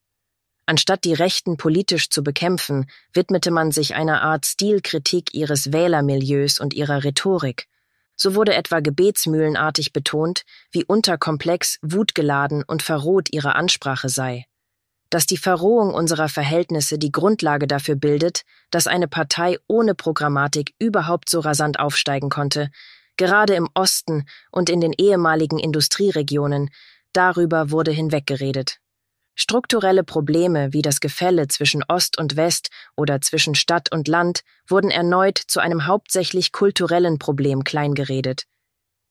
Anstatt 0.69 1.03
die 1.03 1.13
Rechten 1.13 1.57
politisch 1.57 2.11
zu 2.11 2.23
bekämpfen, 2.23 2.85
widmete 3.11 3.49
man 3.49 3.71
sich 3.71 3.95
einer 3.95 4.21
Art 4.21 4.45
Stilkritik 4.45 5.33
ihres 5.33 5.73
Wählermilieus 5.73 6.59
und 6.59 6.75
ihrer 6.75 7.03
Rhetorik. 7.03 7.65
So 8.15 8.35
wurde 8.35 8.53
etwa 8.53 8.79
gebetsmühlenartig 8.79 9.93
betont, 9.93 10.43
wie 10.71 10.85
unterkomplex, 10.85 11.79
wutgeladen 11.81 12.61
und 12.61 12.83
verroht 12.83 13.29
ihre 13.31 13.55
Ansprache 13.55 14.09
sei 14.09 14.45
dass 15.09 15.25
die 15.25 15.37
Verrohung 15.37 15.91
unserer 15.91 16.29
Verhältnisse 16.29 16.99
die 16.99 17.11
Grundlage 17.11 17.65
dafür 17.65 17.95
bildet, 17.95 18.43
dass 18.69 18.85
eine 18.85 19.07
Partei 19.07 19.57
ohne 19.65 19.95
Programmatik 19.95 20.75
überhaupt 20.77 21.29
so 21.29 21.39
rasant 21.39 21.79
aufsteigen 21.79 22.29
konnte, 22.29 22.69
gerade 23.17 23.55
im 23.55 23.67
Osten 23.73 24.27
und 24.51 24.69
in 24.69 24.81
den 24.81 24.93
ehemaligen 24.93 25.57
Industrieregionen, 25.57 26.69
darüber 27.11 27.71
wurde 27.71 27.89
hinweggeredet. 27.89 28.79
Strukturelle 29.41 30.03
Probleme 30.03 30.73
wie 30.73 30.81
das 30.81 30.99
Gefälle 30.99 31.47
zwischen 31.47 31.81
Ost 31.87 32.17
und 32.17 32.35
West 32.35 32.71
oder 32.97 33.21
zwischen 33.21 33.55
Stadt 33.55 33.89
und 33.89 34.09
Land 34.09 34.41
wurden 34.67 34.91
erneut 34.91 35.37
zu 35.37 35.61
einem 35.61 35.85
hauptsächlich 35.87 36.51
kulturellen 36.51 37.19
Problem 37.19 37.63
kleingeredet. 37.63 38.43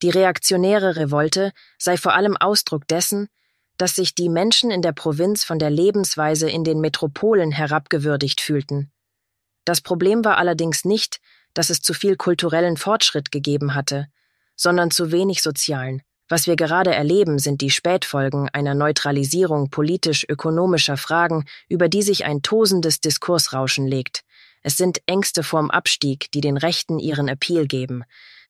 Die 0.03 0.11
reaktionäre 0.11 0.97
Revolte 0.97 1.53
sei 1.79 1.97
vor 1.97 2.13
allem 2.13 2.37
Ausdruck 2.37 2.87
dessen, 2.89 3.29
dass 3.79 3.95
sich 3.97 4.15
die 4.15 4.29
Menschen 4.29 4.71
in 4.71 4.83
der 4.83 4.93
Provinz 4.93 5.45
von 5.45 5.59
der 5.59 5.71
Lebensweise 5.71 6.51
in 6.51 6.63
den 6.63 6.83
Metropolen 6.83 7.51
herabgewürdigt 7.51 8.43
fühlten. 8.43 8.93
Das 9.65 9.81
Problem 9.81 10.27
war 10.27 10.37
allerdings 10.37 10.85
nicht, 10.85 11.21
dass 11.55 11.71
es 11.71 11.81
zu 11.81 11.95
viel 11.95 12.17
kulturellen 12.17 12.77
Fortschritt 12.77 13.33
gegeben 13.33 13.75
hatte, 13.75 14.09
sondern 14.57 14.91
zu 14.91 15.11
wenig 15.11 15.41
sozialen. 15.41 16.03
Was 16.29 16.47
wir 16.47 16.57
gerade 16.57 16.95
erleben, 16.95 17.39
sind 17.39 17.63
die 17.63 17.71
Spätfolgen 17.71 18.51
einer 18.51 18.75
Neutralisierung 18.75 19.71
politisch-ökonomischer 19.71 20.99
Fragen, 20.99 21.47
über 21.69 21.89
die 21.89 22.03
sich 22.03 22.27
ein 22.27 22.43
tosendes 22.43 23.01
Diskursrauschen 23.01 23.87
legt. 23.87 24.25
Es 24.63 24.77
sind 24.77 25.01
Ängste 25.07 25.43
vorm 25.43 25.71
Abstieg, 25.71 26.31
die 26.33 26.43
den 26.43 26.59
Rechten 26.59 26.99
ihren 26.99 27.29
Appeal 27.29 27.67
geben. 27.67 28.05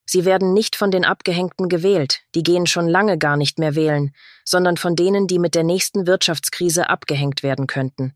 Sie 0.04 0.24
werden 0.24 0.54
nicht 0.54 0.74
von 0.74 0.90
den 0.90 1.04
Abgehängten 1.04 1.68
gewählt, 1.68 2.22
die 2.34 2.42
gehen 2.42 2.66
schon 2.66 2.88
lange 2.88 3.18
gar 3.18 3.36
nicht 3.36 3.58
mehr 3.58 3.74
wählen, 3.74 4.12
sondern 4.44 4.76
von 4.76 4.96
denen, 4.96 5.26
die 5.26 5.38
mit 5.38 5.54
der 5.54 5.64
nächsten 5.64 6.06
Wirtschaftskrise 6.06 6.88
abgehängt 6.88 7.42
werden 7.42 7.66
könnten. 7.66 8.14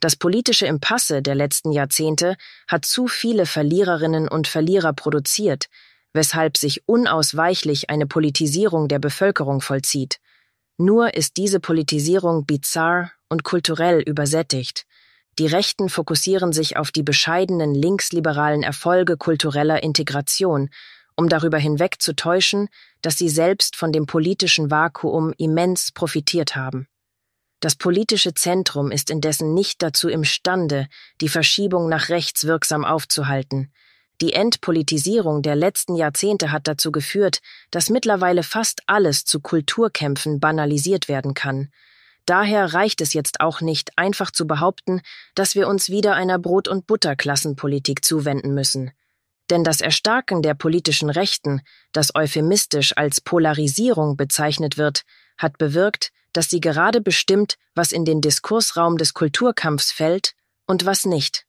Das 0.00 0.14
politische 0.14 0.66
Impasse 0.66 1.22
der 1.22 1.34
letzten 1.34 1.72
Jahrzehnte 1.72 2.36
hat 2.68 2.84
zu 2.84 3.08
viele 3.08 3.46
Verliererinnen 3.46 4.28
und 4.28 4.46
Verlierer 4.46 4.92
produziert, 4.92 5.68
weshalb 6.12 6.56
sich 6.56 6.82
unausweichlich 6.86 7.90
eine 7.90 8.06
Politisierung 8.06 8.88
der 8.88 8.98
Bevölkerung 8.98 9.60
vollzieht. 9.60 10.20
Nur 10.76 11.14
ist 11.14 11.36
diese 11.36 11.60
Politisierung 11.60 12.46
bizarr 12.46 13.12
und 13.28 13.42
kulturell 13.44 14.00
übersättigt. 14.00 14.86
Die 15.38 15.46
Rechten 15.46 15.88
fokussieren 15.88 16.52
sich 16.52 16.76
auf 16.76 16.90
die 16.90 17.02
bescheidenen 17.02 17.74
linksliberalen 17.74 18.62
Erfolge 18.62 19.16
kultureller 19.16 19.82
Integration 19.82 20.70
um 21.18 21.28
darüber 21.28 21.58
hinweg 21.58 22.00
zu 22.00 22.14
täuschen, 22.14 22.68
dass 23.02 23.18
sie 23.18 23.28
selbst 23.28 23.74
von 23.74 23.90
dem 23.92 24.06
politischen 24.06 24.70
Vakuum 24.70 25.34
immens 25.36 25.90
profitiert 25.90 26.54
haben. 26.54 26.86
Das 27.58 27.74
politische 27.74 28.34
Zentrum 28.34 28.92
ist 28.92 29.10
indessen 29.10 29.52
nicht 29.52 29.82
dazu 29.82 30.08
imstande, 30.08 30.86
die 31.20 31.28
Verschiebung 31.28 31.88
nach 31.88 32.08
rechts 32.08 32.44
wirksam 32.44 32.84
aufzuhalten. 32.84 33.72
Die 34.20 34.32
Entpolitisierung 34.32 35.42
der 35.42 35.54
letzten 35.54 35.94
Jahrzehnte 35.94 36.50
hat 36.50 36.66
dazu 36.66 36.90
geführt, 36.90 37.38
dass 37.70 37.88
mittlerweile 37.88 38.42
fast 38.42 38.82
alles 38.86 39.24
zu 39.24 39.40
Kulturkämpfen 39.40 40.40
banalisiert 40.40 41.08
werden 41.08 41.34
kann. 41.34 41.70
Daher 42.26 42.74
reicht 42.74 43.00
es 43.00 43.14
jetzt 43.14 43.40
auch 43.40 43.60
nicht, 43.60 43.96
einfach 43.96 44.30
zu 44.30 44.46
behaupten, 44.46 45.00
dass 45.34 45.54
wir 45.54 45.68
uns 45.68 45.88
wieder 45.88 46.14
einer 46.14 46.38
Brot- 46.38 46.68
und 46.68 46.86
Butterklassenpolitik 46.86 48.04
zuwenden 48.04 48.54
müssen. 48.54 48.90
Denn 49.50 49.64
das 49.64 49.80
Erstarken 49.80 50.42
der 50.42 50.54
politischen 50.54 51.08
Rechten, 51.08 51.62
das 51.92 52.14
euphemistisch 52.14 52.96
als 52.96 53.20
Polarisierung 53.20 54.16
bezeichnet 54.16 54.76
wird, 54.76 55.04
hat 55.38 55.56
bewirkt, 55.56 56.10
dass 56.32 56.50
sie 56.50 56.60
gerade 56.60 57.00
bestimmt, 57.00 57.56
was 57.74 57.92
in 57.92 58.04
den 58.04 58.20
Diskursraum 58.20 58.98
des 58.98 59.14
Kulturkampfs 59.14 59.90
fällt 59.90 60.34
und 60.66 60.84
was 60.84 61.06
nicht. 61.06 61.47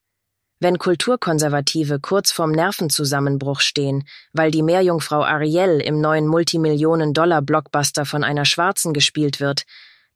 Wenn 0.61 0.77
Kulturkonservative 0.77 2.01
kurz 2.01 2.31
vorm 2.31 2.51
Nervenzusammenbruch 2.51 3.61
stehen, 3.61 4.05
weil 4.33 4.51
die 4.51 4.61
Meerjungfrau 4.61 5.23
Ariel 5.23 5.79
im 5.79 6.01
neuen 6.01 6.27
Multimillionen-Dollar-Blockbuster 6.27 8.05
von 8.05 8.25
einer 8.25 8.43
Schwarzen 8.43 8.93
gespielt 8.93 9.39
wird, 9.39 9.63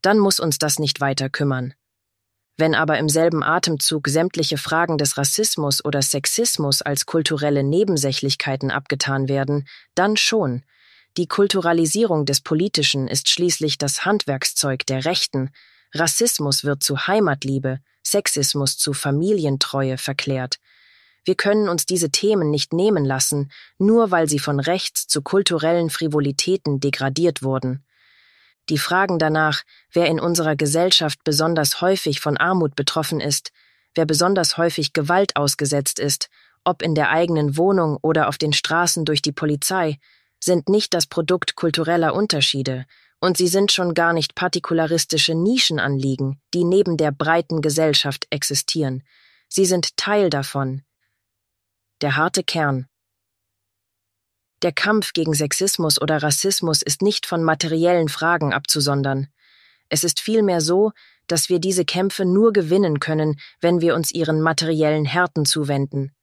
dann 0.02 0.18
muss 0.18 0.40
uns 0.40 0.58
das 0.58 0.78
nicht 0.78 1.00
weiter 1.00 1.30
kümmern. 1.30 1.72
Wenn 2.58 2.74
aber 2.74 2.98
im 2.98 3.08
selben 3.08 3.42
Atemzug 3.42 4.06
sämtliche 4.06 4.58
Fragen 4.58 4.98
des 4.98 5.16
Rassismus 5.16 5.82
oder 5.82 6.02
Sexismus 6.02 6.82
als 6.82 7.06
kulturelle 7.06 7.64
Nebensächlichkeiten 7.64 8.70
abgetan 8.70 9.28
werden, 9.28 9.66
dann 9.94 10.18
schon. 10.18 10.62
Die 11.16 11.26
Kulturalisierung 11.26 12.26
des 12.26 12.42
Politischen 12.42 13.08
ist 13.08 13.30
schließlich 13.30 13.78
das 13.78 14.04
Handwerkszeug 14.04 14.84
der 14.86 15.04
Rechten. 15.06 15.50
Rassismus 15.94 16.64
wird 16.64 16.82
zu 16.82 17.06
Heimatliebe, 17.06 17.78
Sexismus 18.02 18.76
zu 18.76 18.92
Familientreue 18.92 19.96
verklärt. 19.96 20.58
Wir 21.24 21.36
können 21.36 21.68
uns 21.68 21.86
diese 21.86 22.10
Themen 22.10 22.50
nicht 22.50 22.72
nehmen 22.72 23.04
lassen, 23.04 23.50
nur 23.78 24.10
weil 24.10 24.28
sie 24.28 24.38
von 24.38 24.60
rechts 24.60 25.06
zu 25.06 25.22
kulturellen 25.22 25.88
Frivolitäten 25.88 26.80
degradiert 26.80 27.42
wurden. 27.42 27.84
Die 28.68 28.78
Fragen 28.78 29.18
danach, 29.18 29.62
wer 29.92 30.06
in 30.06 30.20
unserer 30.20 30.56
Gesellschaft 30.56 31.20
besonders 31.24 31.80
häufig 31.80 32.20
von 32.20 32.36
Armut 32.36 32.74
betroffen 32.76 33.20
ist, 33.20 33.52
wer 33.94 34.04
besonders 34.04 34.56
häufig 34.56 34.92
Gewalt 34.92 35.36
ausgesetzt 35.36 35.98
ist, 35.98 36.28
ob 36.64 36.82
in 36.82 36.94
der 36.94 37.10
eigenen 37.10 37.56
Wohnung 37.56 37.98
oder 38.02 38.28
auf 38.28 38.38
den 38.38 38.52
Straßen 38.52 39.04
durch 39.04 39.22
die 39.22 39.32
Polizei, 39.32 39.98
sind 40.40 40.68
nicht 40.68 40.92
das 40.92 41.06
Produkt 41.06 41.56
kultureller 41.56 42.14
Unterschiede, 42.14 42.86
und 43.20 43.36
sie 43.36 43.48
sind 43.48 43.72
schon 43.72 43.94
gar 43.94 44.12
nicht 44.12 44.34
partikularistische 44.34 45.34
Nischenanliegen, 45.34 46.40
die 46.52 46.64
neben 46.64 46.96
der 46.96 47.10
breiten 47.10 47.62
Gesellschaft 47.62 48.26
existieren. 48.30 49.02
Sie 49.48 49.64
sind 49.64 49.96
Teil 49.96 50.30
davon. 50.30 50.82
Der 52.00 52.16
harte 52.16 52.42
Kern. 52.42 52.86
Der 54.62 54.72
Kampf 54.72 55.12
gegen 55.12 55.34
Sexismus 55.34 56.00
oder 56.00 56.22
Rassismus 56.22 56.82
ist 56.82 57.02
nicht 57.02 57.26
von 57.26 57.44
materiellen 57.44 58.08
Fragen 58.08 58.52
abzusondern. 58.52 59.28
Es 59.88 60.04
ist 60.04 60.20
vielmehr 60.20 60.60
so, 60.60 60.92
dass 61.26 61.48
wir 61.48 61.58
diese 61.58 61.84
Kämpfe 61.84 62.24
nur 62.24 62.52
gewinnen 62.52 63.00
können, 63.00 63.38
wenn 63.60 63.80
wir 63.80 63.94
uns 63.94 64.10
ihren 64.10 64.40
materiellen 64.40 65.04
Härten 65.04 65.44
zuwenden. 65.46 66.14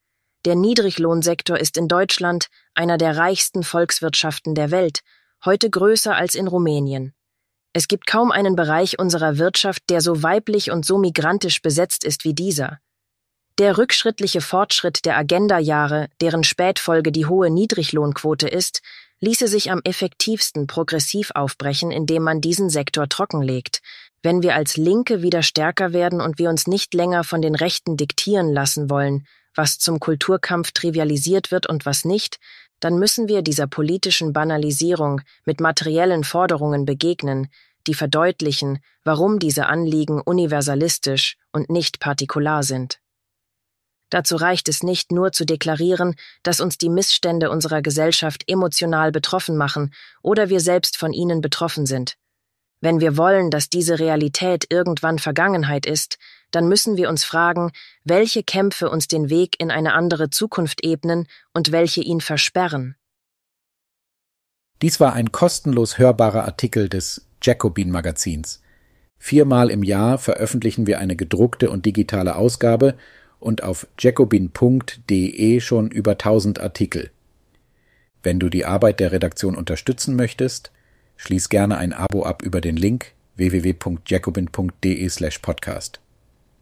Der 0.46 0.56
Niedriglohnsektor 0.56 1.58
ist 1.58 1.78
in 1.78 1.88
Deutschland 1.88 2.48
einer 2.74 2.98
der 2.98 3.16
reichsten 3.16 3.64
Volkswirtschaften 3.64 4.56
der 4.56 4.72
Welt, 4.72 5.02
heute 5.46 5.70
größer 5.70 6.16
als 6.16 6.36
in 6.36 6.48
Rumänien. 6.48 7.14
Es 7.74 7.88
gibt 7.88 8.06
kaum 8.06 8.32
einen 8.32 8.56
Bereich 8.56 9.00
unserer 9.00 9.38
Wirtschaft, 9.38 9.84
der 9.90 10.02
so 10.02 10.24
weiblich 10.24 10.72
und 10.72 10.86
so 10.86 10.98
migrantisch 10.98 11.62
besetzt 11.62 12.04
ist 12.04 12.26
wie 12.26 12.34
dieser. 12.34 12.80
Der 13.58 13.78
rückschrittliche 13.78 14.42
Fortschritt 14.42 15.06
der 15.06 15.18
Agenda-Jahre, 15.18 16.10
deren 16.20 16.44
Spätfolge 16.44 17.12
die 17.12 17.26
hohe 17.26 17.50
Niedriglohnquote 17.50 18.48
ist, 18.48 18.82
ließe 19.20 19.48
sich 19.48 19.72
am 19.72 19.82
effektivsten 19.84 20.68
progressiv 20.68 21.32
aufbrechen, 21.36 21.92
indem 21.92 22.24
man 22.24 22.42
diesen 22.42 22.70
Sektor 22.70 23.08
trockenlegt, 23.08 23.82
wenn 24.24 24.42
wir 24.44 24.56
als 24.56 24.78
Linke 24.78 25.22
wieder 25.22 25.44
stärker 25.44 25.94
werden 25.94 26.22
und 26.22 26.40
wir 26.40 26.50
uns 26.50 26.68
nicht 26.68 26.94
länger 26.94 27.24
von 27.24 27.42
den 27.42 27.56
Rechten 27.56 27.98
diktieren 27.98 28.52
lassen 28.52 28.90
wollen, 28.90 29.28
was 29.56 29.78
zum 29.78 30.00
Kulturkampf 30.00 30.72
trivialisiert 30.72 31.52
wird 31.52 31.68
und 31.68 31.86
was 31.86 32.06
nicht, 32.06 32.40
dann 32.80 32.98
müssen 32.98 33.28
wir 33.28 33.42
dieser 33.42 33.68
politischen 33.68 34.34
Banalisierung 34.34 35.22
mit 35.46 35.60
materiellen 35.60 36.24
Forderungen 36.24 36.86
begegnen, 36.86 37.48
die 37.88 37.94
verdeutlichen, 37.94 38.80
warum 39.04 39.40
diese 39.40 39.68
Anliegen 39.68 40.20
universalistisch 40.22 41.38
und 41.52 41.70
nicht 41.70 42.00
partikular 42.00 42.64
sind. 42.64 43.00
Dazu 44.10 44.36
reicht 44.36 44.68
es 44.68 44.84
nicht 44.84 45.12
nur 45.12 45.32
zu 45.32 45.46
deklarieren, 45.46 46.16
dass 46.44 46.60
uns 46.60 46.78
die 46.78 46.90
Missstände 46.90 47.50
unserer 47.50 47.82
Gesellschaft 47.82 48.44
emotional 48.48 49.12
betroffen 49.12 49.56
machen 49.56 49.94
oder 50.22 50.50
wir 50.50 50.60
selbst 50.60 50.98
von 50.98 51.14
ihnen 51.14 51.40
betroffen 51.40 51.86
sind. 51.86 52.18
Wenn 52.82 53.00
wir 53.00 53.16
wollen, 53.16 53.52
dass 53.52 53.70
diese 53.70 54.00
Realität 54.00 54.66
irgendwann 54.70 55.18
Vergangenheit 55.18 55.86
ist, 55.86 56.18
dann 56.52 56.68
müssen 56.68 56.98
wir 56.98 57.10
uns 57.10 57.24
fragen, 57.24 57.72
welche 58.04 58.44
Kämpfe 58.44 58.90
uns 58.90 59.08
den 59.08 59.30
Weg 59.30 59.60
in 59.60 59.72
eine 59.72 59.94
andere 59.94 60.30
Zukunft 60.30 60.84
ebnen 60.84 61.28
und 61.54 61.72
welche 61.72 62.02
ihn 62.02 62.22
versperren. 62.22 62.96
Dies 64.82 65.00
war 65.00 65.14
ein 65.14 65.32
kostenlos 65.32 65.98
hörbarer 65.98 66.46
Artikel 66.46 66.90
des 66.90 67.28
Jacobin 67.42 67.92
Magazins. 67.92 68.62
Viermal 69.20 69.70
im 69.70 69.84
Jahr 69.84 70.18
veröffentlichen 70.18 70.88
wir 70.88 71.00
eine 71.00 71.16
gedruckte 71.16 71.70
und 71.70 71.86
digitale 71.86 72.36
Ausgabe 72.36 72.96
und 73.40 73.64
auf 73.64 73.88
jacobin.de 74.00 75.60
schon 75.60 75.92
über 75.92 76.12
1000 76.12 76.60
Artikel. 76.60 77.12
Wenn 78.24 78.40
du 78.40 78.50
die 78.50 78.66
Arbeit 78.66 79.00
der 79.00 79.12
Redaktion 79.12 79.56
unterstützen 79.56 80.16
möchtest, 80.16 80.72
Schließ 81.22 81.50
gerne 81.50 81.78
ein 81.78 81.94
Abo 81.94 82.24
ab 82.24 82.42
über 82.42 82.62
den 82.62 82.76
Link 82.76 83.14
www.jacobin.de/podcast. 83.36 86.00